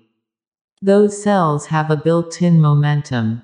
[0.80, 3.42] Those cells have a built-in momentum.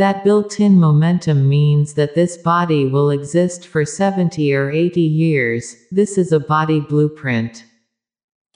[0.00, 6.16] That built-in momentum means that this body will exist for 70 or 80 years, this
[6.16, 7.66] is a body blueprint.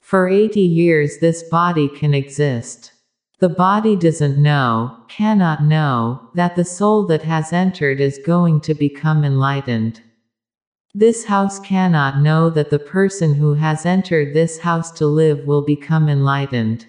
[0.01, 2.93] For 80 years this body can exist.
[3.37, 8.73] The body doesn't know, cannot know, that the soul that has entered is going to
[8.73, 10.01] become enlightened.
[10.95, 15.61] This house cannot know that the person who has entered this house to live will
[15.61, 16.87] become enlightened.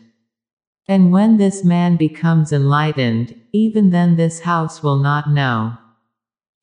[0.88, 5.78] And when this man becomes enlightened, even then this house will not know.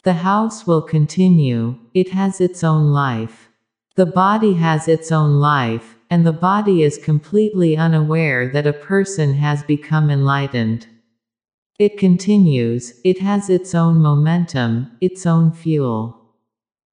[0.03, 3.49] The house will continue, it has its own life.
[3.95, 9.33] The body has its own life, and the body is completely unaware that a person
[9.35, 10.87] has become enlightened.
[11.77, 16.19] It continues, it has its own momentum, its own fuel.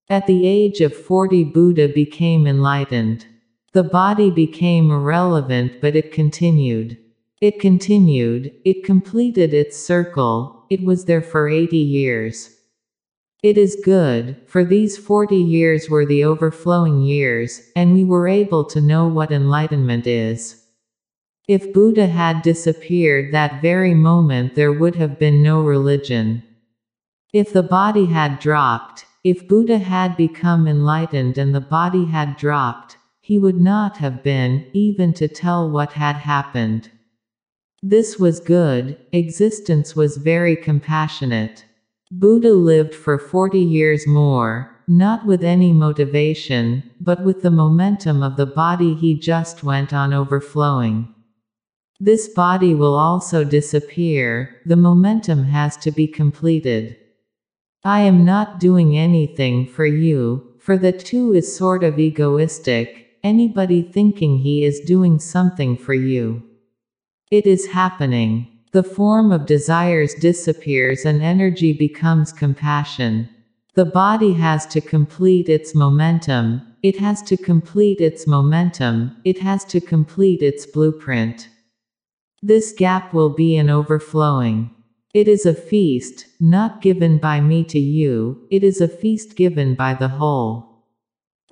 [0.08, 3.26] At the age of 40 Buddha became enlightened.
[3.72, 6.98] The body became irrelevant but it continued.
[7.41, 12.51] It continued, it completed its circle, it was there for 80 years.
[13.43, 18.64] It is good, for these 40 years were the overflowing years, and we were able
[18.66, 20.66] to know what enlightenment is.
[21.49, 26.43] If Buddha had disappeared that very moment, there would have been no religion.
[27.32, 32.99] If the body had dropped, if Buddha had become enlightened and the body had dropped,
[33.22, 36.91] he would not have been, even to tell what had happened.
[37.82, 41.64] This was good, existence was very compassionate.
[42.12, 48.36] Buddha lived for 40 years more, not with any motivation, but with the momentum of
[48.36, 51.14] the body he just went on overflowing.
[51.98, 56.98] This body will also disappear, the momentum has to be completed.
[57.82, 63.80] I am not doing anything for you, for the two is sort of egoistic, anybody
[63.80, 66.42] thinking he is doing something for you.
[67.30, 68.48] It is happening.
[68.72, 73.28] The form of desires disappears and energy becomes compassion.
[73.74, 79.64] The body has to complete its momentum, it has to complete its momentum, it has
[79.66, 81.48] to complete its blueprint.
[82.42, 84.70] This gap will be an overflowing.
[85.14, 89.76] It is a feast, not given by me to you, it is a feast given
[89.76, 90.84] by the whole.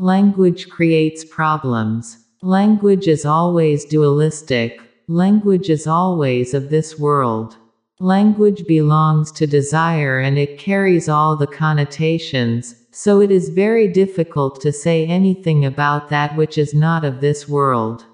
[0.00, 2.18] Language creates problems.
[2.42, 4.80] Language is always dualistic,
[5.10, 7.56] Language is always of this world.
[7.98, 14.60] Language belongs to desire and it carries all the connotations, so it is very difficult
[14.60, 18.04] to say anything about that which is not of this world.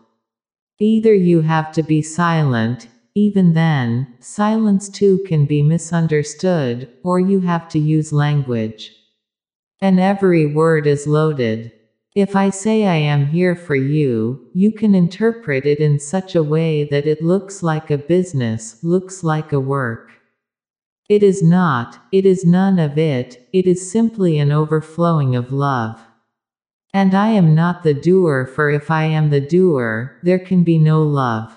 [0.79, 2.87] Either you have to be silent,
[3.17, 8.93] even then, silence too can be misunderstood, or you have to use language.
[9.81, 11.73] And every word is loaded.
[12.15, 16.45] If I say I am here for you, you can interpret it in such a
[16.45, 20.13] way that it looks like a business, looks like a work.
[21.09, 26.01] It is not, it is none of it, it is simply an overflowing of love.
[26.93, 30.79] And I am not the doer, for if I am the doer, there can be
[30.79, 31.53] no love.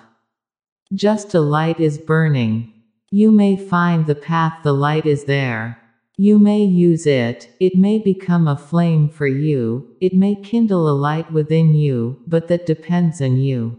[0.92, 2.72] Just a light is burning.
[3.12, 5.77] You may find the path, the light is there.
[6.20, 10.90] You may use it, it may become a flame for you, it may kindle a
[10.90, 13.78] light within you, but that depends on you.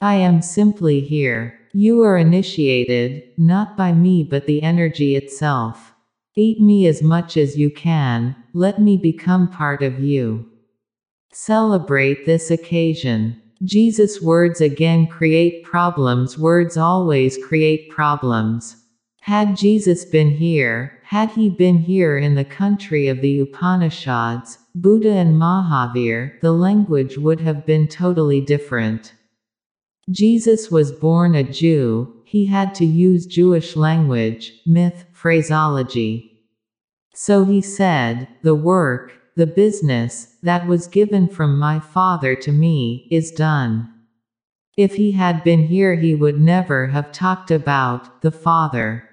[0.00, 1.56] I am simply here.
[1.72, 5.92] You are initiated, not by me but the energy itself.
[6.34, 10.50] Eat me as much as you can, let me become part of you.
[11.32, 13.40] Celebrate this occasion.
[13.62, 18.74] Jesus' words again create problems, words always create problems.
[19.20, 25.12] Had Jesus been here, had he been here in the country of the Upanishads, Buddha
[25.12, 29.12] and Mahavir, the language would have been totally different.
[30.10, 36.40] Jesus was born a Jew, he had to use Jewish language, myth, phraseology.
[37.14, 43.06] So he said, The work, the business, that was given from my Father to me,
[43.10, 43.92] is done.
[44.76, 49.08] If he had been here, he would never have talked about the Father.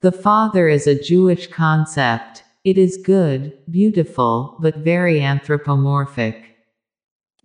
[0.00, 2.44] The Father is a Jewish concept.
[2.62, 6.56] It is good, beautiful, but very anthropomorphic.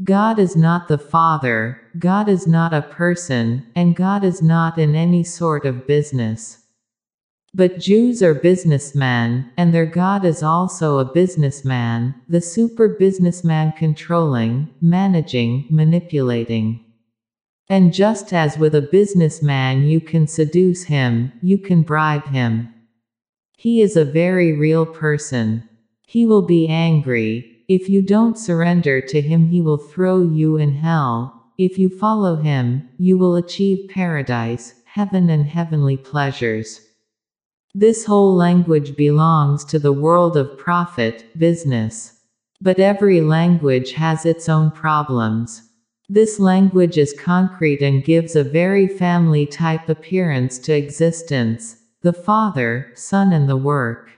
[0.03, 4.93] God is not the Father, God is not a person, and God is not in
[4.93, 6.59] any sort of business.
[7.55, 14.69] But Jews are businessmen, and their God is also a businessman, the super businessman controlling,
[14.79, 16.85] managing, manipulating.
[17.73, 22.71] And just as with a businessman you can seduce him, you can bribe him.
[23.57, 25.67] He is a very real person.
[26.05, 27.63] He will be angry.
[27.67, 31.51] If you don't surrender to him, he will throw you in hell.
[31.57, 36.79] If you follow him, you will achieve paradise, heaven, and heavenly pleasures.
[37.73, 42.19] This whole language belongs to the world of profit, business.
[42.61, 45.62] But every language has its own problems.
[46.09, 52.91] This language is concrete and gives a very family type appearance to existence the Father,
[52.93, 54.11] Son, and the work.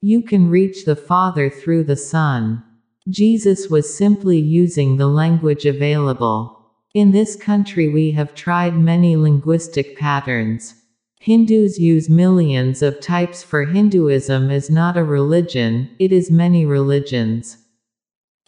[0.00, 2.62] You can reach the Father through the Son.
[3.10, 6.58] Jesus was simply using the language available.
[6.94, 10.76] In this country, we have tried many linguistic patterns.
[11.20, 17.58] Hindus use millions of types for Hinduism is not a religion, it is many religions.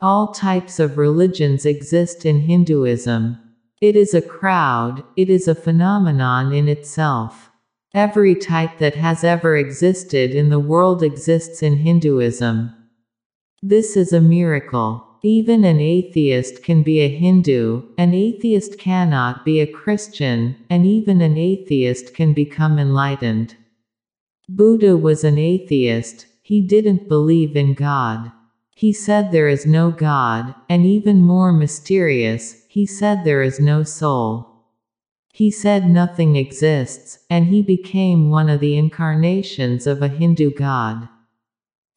[0.00, 3.36] All types of religions exist in Hinduism.
[3.80, 7.50] It is a crowd, it is a phenomenon in itself.
[7.92, 12.72] Every type that has ever existed in the world exists in Hinduism.
[13.60, 15.04] This is a miracle.
[15.24, 21.20] Even an atheist can be a Hindu, an atheist cannot be a Christian, and even
[21.20, 23.56] an atheist can become enlightened.
[24.48, 28.30] Buddha was an atheist, he didn't believe in God.
[28.78, 33.82] He said there is no God, and even more mysterious, he said there is no
[33.82, 34.62] soul.
[35.32, 41.08] He said nothing exists, and he became one of the incarnations of a Hindu god.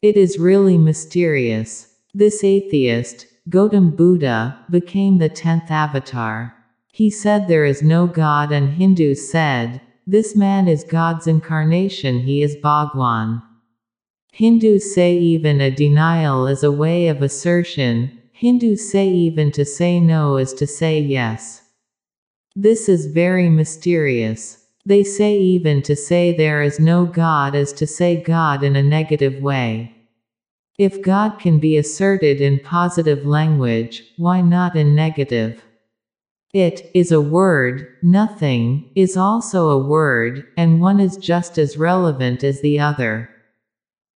[0.01, 1.97] It is really mysterious.
[2.15, 6.55] This atheist, Gautam Buddha, became the tenth avatar.
[6.91, 12.41] He said there is no God, and Hindus said, This man is God's incarnation, he
[12.41, 13.43] is Bhagwan.
[14.34, 19.99] Hindus say even a denial is a way of assertion, Hindus say even to say
[19.99, 21.63] no is to say yes.
[22.55, 24.65] This is very mysterious.
[24.86, 28.82] They say even to say there is no God is to say God in a
[28.82, 29.93] negative way.
[30.77, 35.61] If God can be asserted in positive language, why not in negative?
[36.53, 42.43] It is a word, nothing is also a word, and one is just as relevant
[42.43, 43.29] as the other.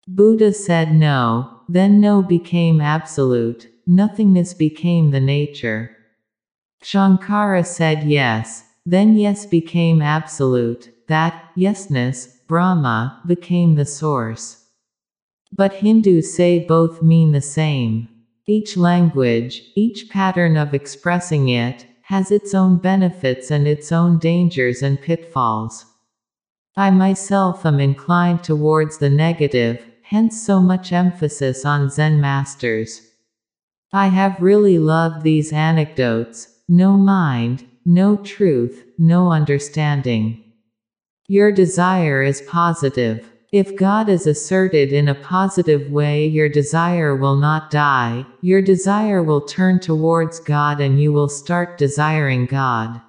[0.08, 5.96] Buddha said no, then no became absolute, nothingness became the nature.
[6.80, 14.66] Shankara said yes, then yes became absolute, that, yesness, Brahma, became the source.
[15.52, 18.08] But Hindus say both mean the same.
[18.46, 24.82] Each language, each pattern of expressing it, has its own benefits and its own dangers
[24.82, 25.84] and pitfalls.
[26.76, 33.00] I myself am inclined towards the negative, hence so much emphasis on Zen masters.
[33.92, 40.42] I have really loved these anecdotes no mind, no truth, no understanding.
[41.28, 43.32] Your desire is positive.
[43.52, 49.22] If God is asserted in a positive way, your desire will not die, your desire
[49.22, 53.00] will turn towards God and you will start desiring God.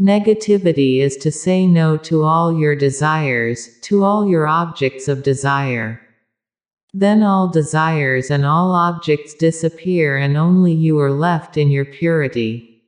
[0.00, 6.00] Negativity is to say no to all your desires, to all your objects of desire.
[6.96, 12.84] Then all desires and all objects disappear and only you are left in your purity.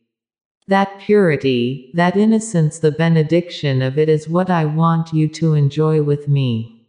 [0.68, 6.04] That purity, that innocence, the benediction of it is what I want you to enjoy
[6.04, 6.86] with me.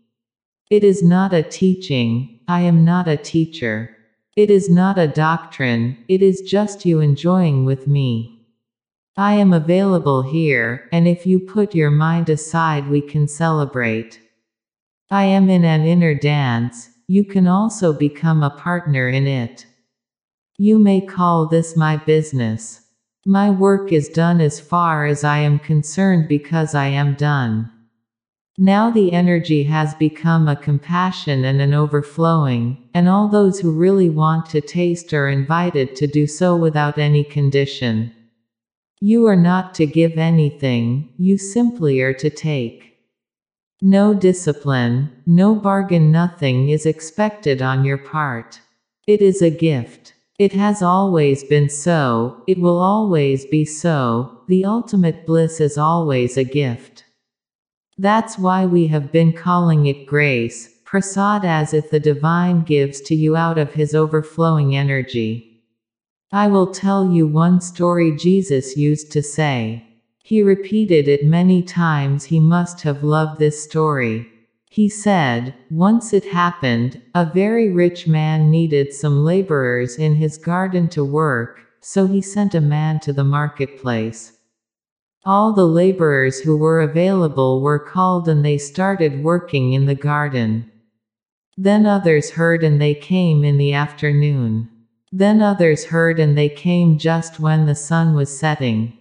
[0.70, 3.98] It is not a teaching, I am not a teacher.
[4.36, 8.46] It is not a doctrine, it is just you enjoying with me.
[9.18, 14.20] I am available here, and if you put your mind aside, we can celebrate.
[15.10, 19.66] I am in an inner dance, you can also become a partner in it.
[20.58, 22.82] You may call this my business.
[23.26, 27.72] My work is done as far as I am concerned because I am done.
[28.58, 34.10] Now the energy has become a compassion and an overflowing, and all those who really
[34.10, 38.12] want to taste are invited to do so without any condition.
[39.00, 42.87] You are not to give anything, you simply are to take.
[43.82, 48.60] No discipline, no bargain, nothing is expected on your part.
[49.06, 50.16] It is a gift.
[50.40, 56.38] It has always been so, it will always be so, the ultimate bliss is always
[56.38, 57.06] a gift.
[58.00, 63.16] That's why we have been calling it grace, prasad as if the divine gives to
[63.16, 65.64] you out of his overflowing energy.
[66.32, 69.87] I will tell you one story Jesus used to say.
[70.28, 74.28] He repeated it many times, he must have loved this story.
[74.70, 80.90] He said, Once it happened, a very rich man needed some laborers in his garden
[80.90, 84.38] to work, so he sent a man to the marketplace.
[85.24, 90.70] All the laborers who were available were called and they started working in the garden.
[91.56, 94.68] Then others heard and they came in the afternoon.
[95.10, 98.97] Then others heard and they came just when the sun was setting.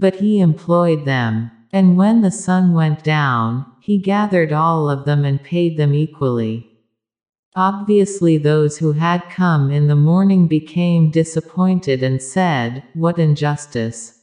[0.00, 1.50] But he employed them.
[1.72, 6.66] And when the sun went down, he gathered all of them and paid them equally.
[7.54, 14.22] Obviously, those who had come in the morning became disappointed and said, What injustice!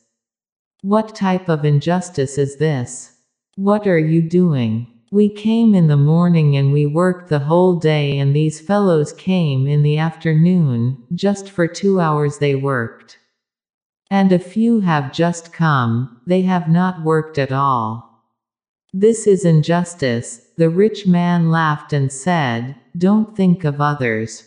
[0.82, 3.18] What type of injustice is this?
[3.56, 4.88] What are you doing?
[5.12, 9.68] We came in the morning and we worked the whole day, and these fellows came
[9.68, 13.20] in the afternoon, just for two hours they worked.
[14.10, 18.24] And a few have just come, they have not worked at all.
[18.94, 20.48] This is injustice.
[20.58, 24.44] The rich man laughed and said, Don't think of others.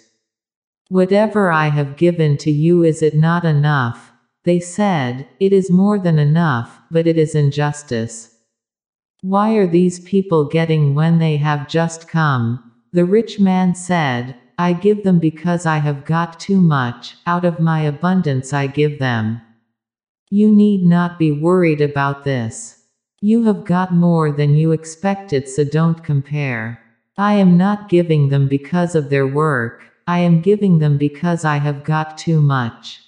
[0.89, 4.13] Whatever I have given to you, is it not enough?
[4.45, 8.35] They said, It is more than enough, but it is injustice.
[9.21, 12.73] Why are these people getting when they have just come?
[12.93, 17.61] The rich man said, I give them because I have got too much, out of
[17.61, 19.43] my abundance I give them.
[20.33, 22.85] You need not be worried about this.
[23.21, 26.81] You have got more than you expected, so don't compare.
[27.19, 31.57] I am not giving them because of their work, I am giving them because I
[31.57, 33.01] have got too much.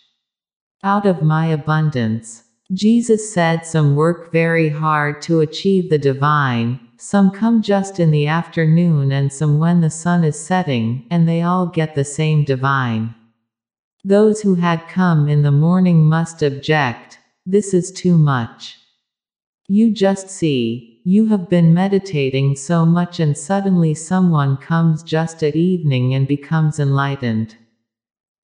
[0.83, 2.43] Out of my abundance.
[2.73, 8.27] Jesus said some work very hard to achieve the divine, some come just in the
[8.27, 13.15] afternoon and some when the sun is setting, and they all get the same divine.
[14.05, 18.79] Those who had come in the morning must object, this is too much.
[19.69, 25.55] You just see, you have been meditating so much and suddenly someone comes just at
[25.55, 27.57] evening and becomes enlightened.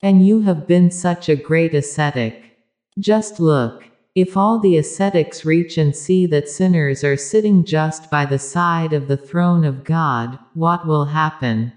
[0.00, 2.56] And you have been such a great ascetic.
[2.98, 3.84] Just look.
[4.14, 8.92] If all the ascetics reach and see that sinners are sitting just by the side
[8.92, 11.72] of the throne of God, what will happen?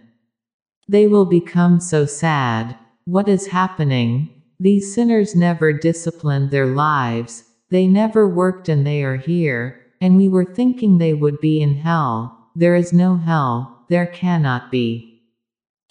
[0.87, 2.77] They will become so sad.
[3.05, 4.29] What is happening?
[4.59, 10.29] These sinners never disciplined their lives, they never worked and they are here, and we
[10.29, 12.49] were thinking they would be in hell.
[12.55, 15.23] There is no hell, there cannot be.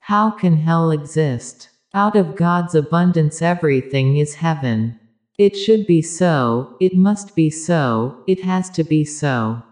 [0.02, 1.70] How can hell exist?
[1.92, 5.00] Out of God's abundance, everything is heaven.
[5.36, 9.62] It should be so, it must be so, it has to be so.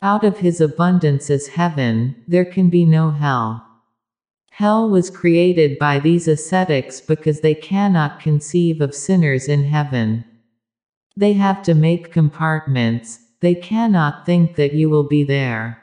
[0.00, 3.66] Out of His abundance is heaven, there can be no hell.
[4.56, 10.26] Hell was created by these ascetics because they cannot conceive of sinners in heaven.
[11.16, 15.82] They have to make compartments, they cannot think that you will be there.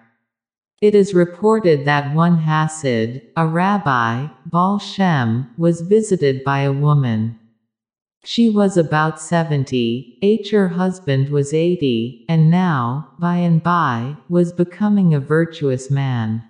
[0.81, 7.39] It is reported that one Hasid, a rabbi, Baal Shem, was visited by a woman.
[8.23, 10.51] She was about 70, H.
[10.51, 16.43] Her husband was 80, and now, by and by, was becoming a virtuous man.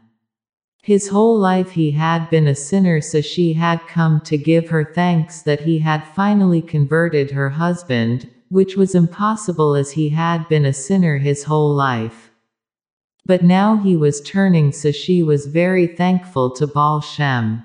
[0.90, 4.84] His whole life he had been a sinner, so she had come to give her
[4.84, 10.66] thanks that he had finally converted her husband, which was impossible as he had been
[10.66, 12.32] a sinner his whole life.
[13.24, 17.62] But now he was turning so she was very thankful to Baal Shem.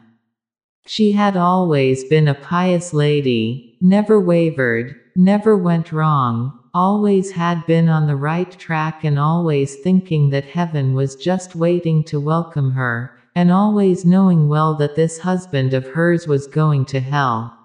[0.86, 7.88] She had always been a pious lady, never wavered, never went wrong, always had been
[7.88, 13.13] on the right track and always thinking that heaven was just waiting to welcome her,
[13.34, 17.58] and always knowing well that this husband of hers was going to hell.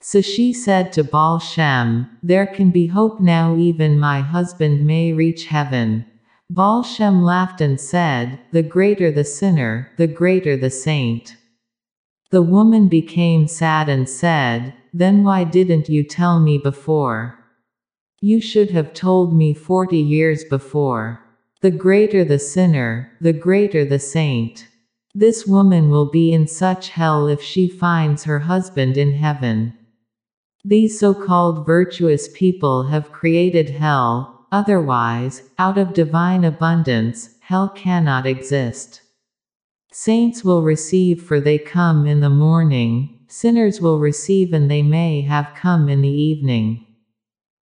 [0.00, 5.12] So she said to Baal Shem, There can be hope now, even my husband may
[5.12, 6.06] reach heaven.
[6.48, 11.36] Baal Shem laughed and said, The greater the sinner, the greater the saint.
[12.30, 17.38] The woman became sad and said, Then why didn't you tell me before?
[18.20, 21.20] You should have told me forty years before.
[21.62, 24.68] The greater the sinner, the greater the saint.
[25.18, 29.72] This woman will be in such hell if she finds her husband in heaven.
[30.62, 39.00] These so-called virtuous people have created hell, otherwise, out of divine abundance, hell cannot exist.
[39.90, 45.22] Saints will receive for they come in the morning, sinners will receive and they may
[45.22, 46.84] have come in the evening.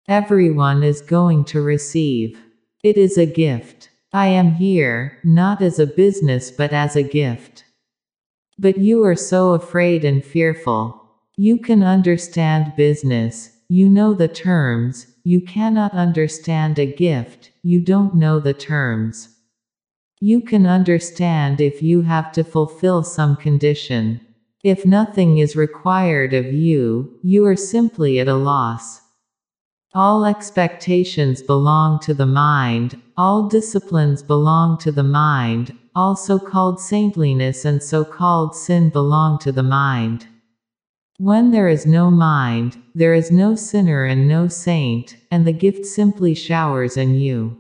[0.09, 2.37] Everyone is going to receive.
[2.83, 3.91] It is a gift.
[4.15, 7.65] I am here, not as a business but as a gift.
[8.57, 11.03] But you are so afraid and fearful.
[11.37, 18.15] You can understand business, you know the terms, you cannot understand a gift, you don't
[18.15, 19.31] know the terms.
[20.21, 24.21] You can understand if you have to fulfill some condition.
[24.63, 29.01] If nothing is required of you, you are simply at a loss.
[29.97, 37.65] All expectations belong to the mind, all disciplines belong to the mind, also called saintliness
[37.65, 40.27] and so called sin belong to the mind.
[41.19, 45.87] When there is no mind, there is no sinner and no saint, and the gift
[45.87, 47.57] simply showers in you.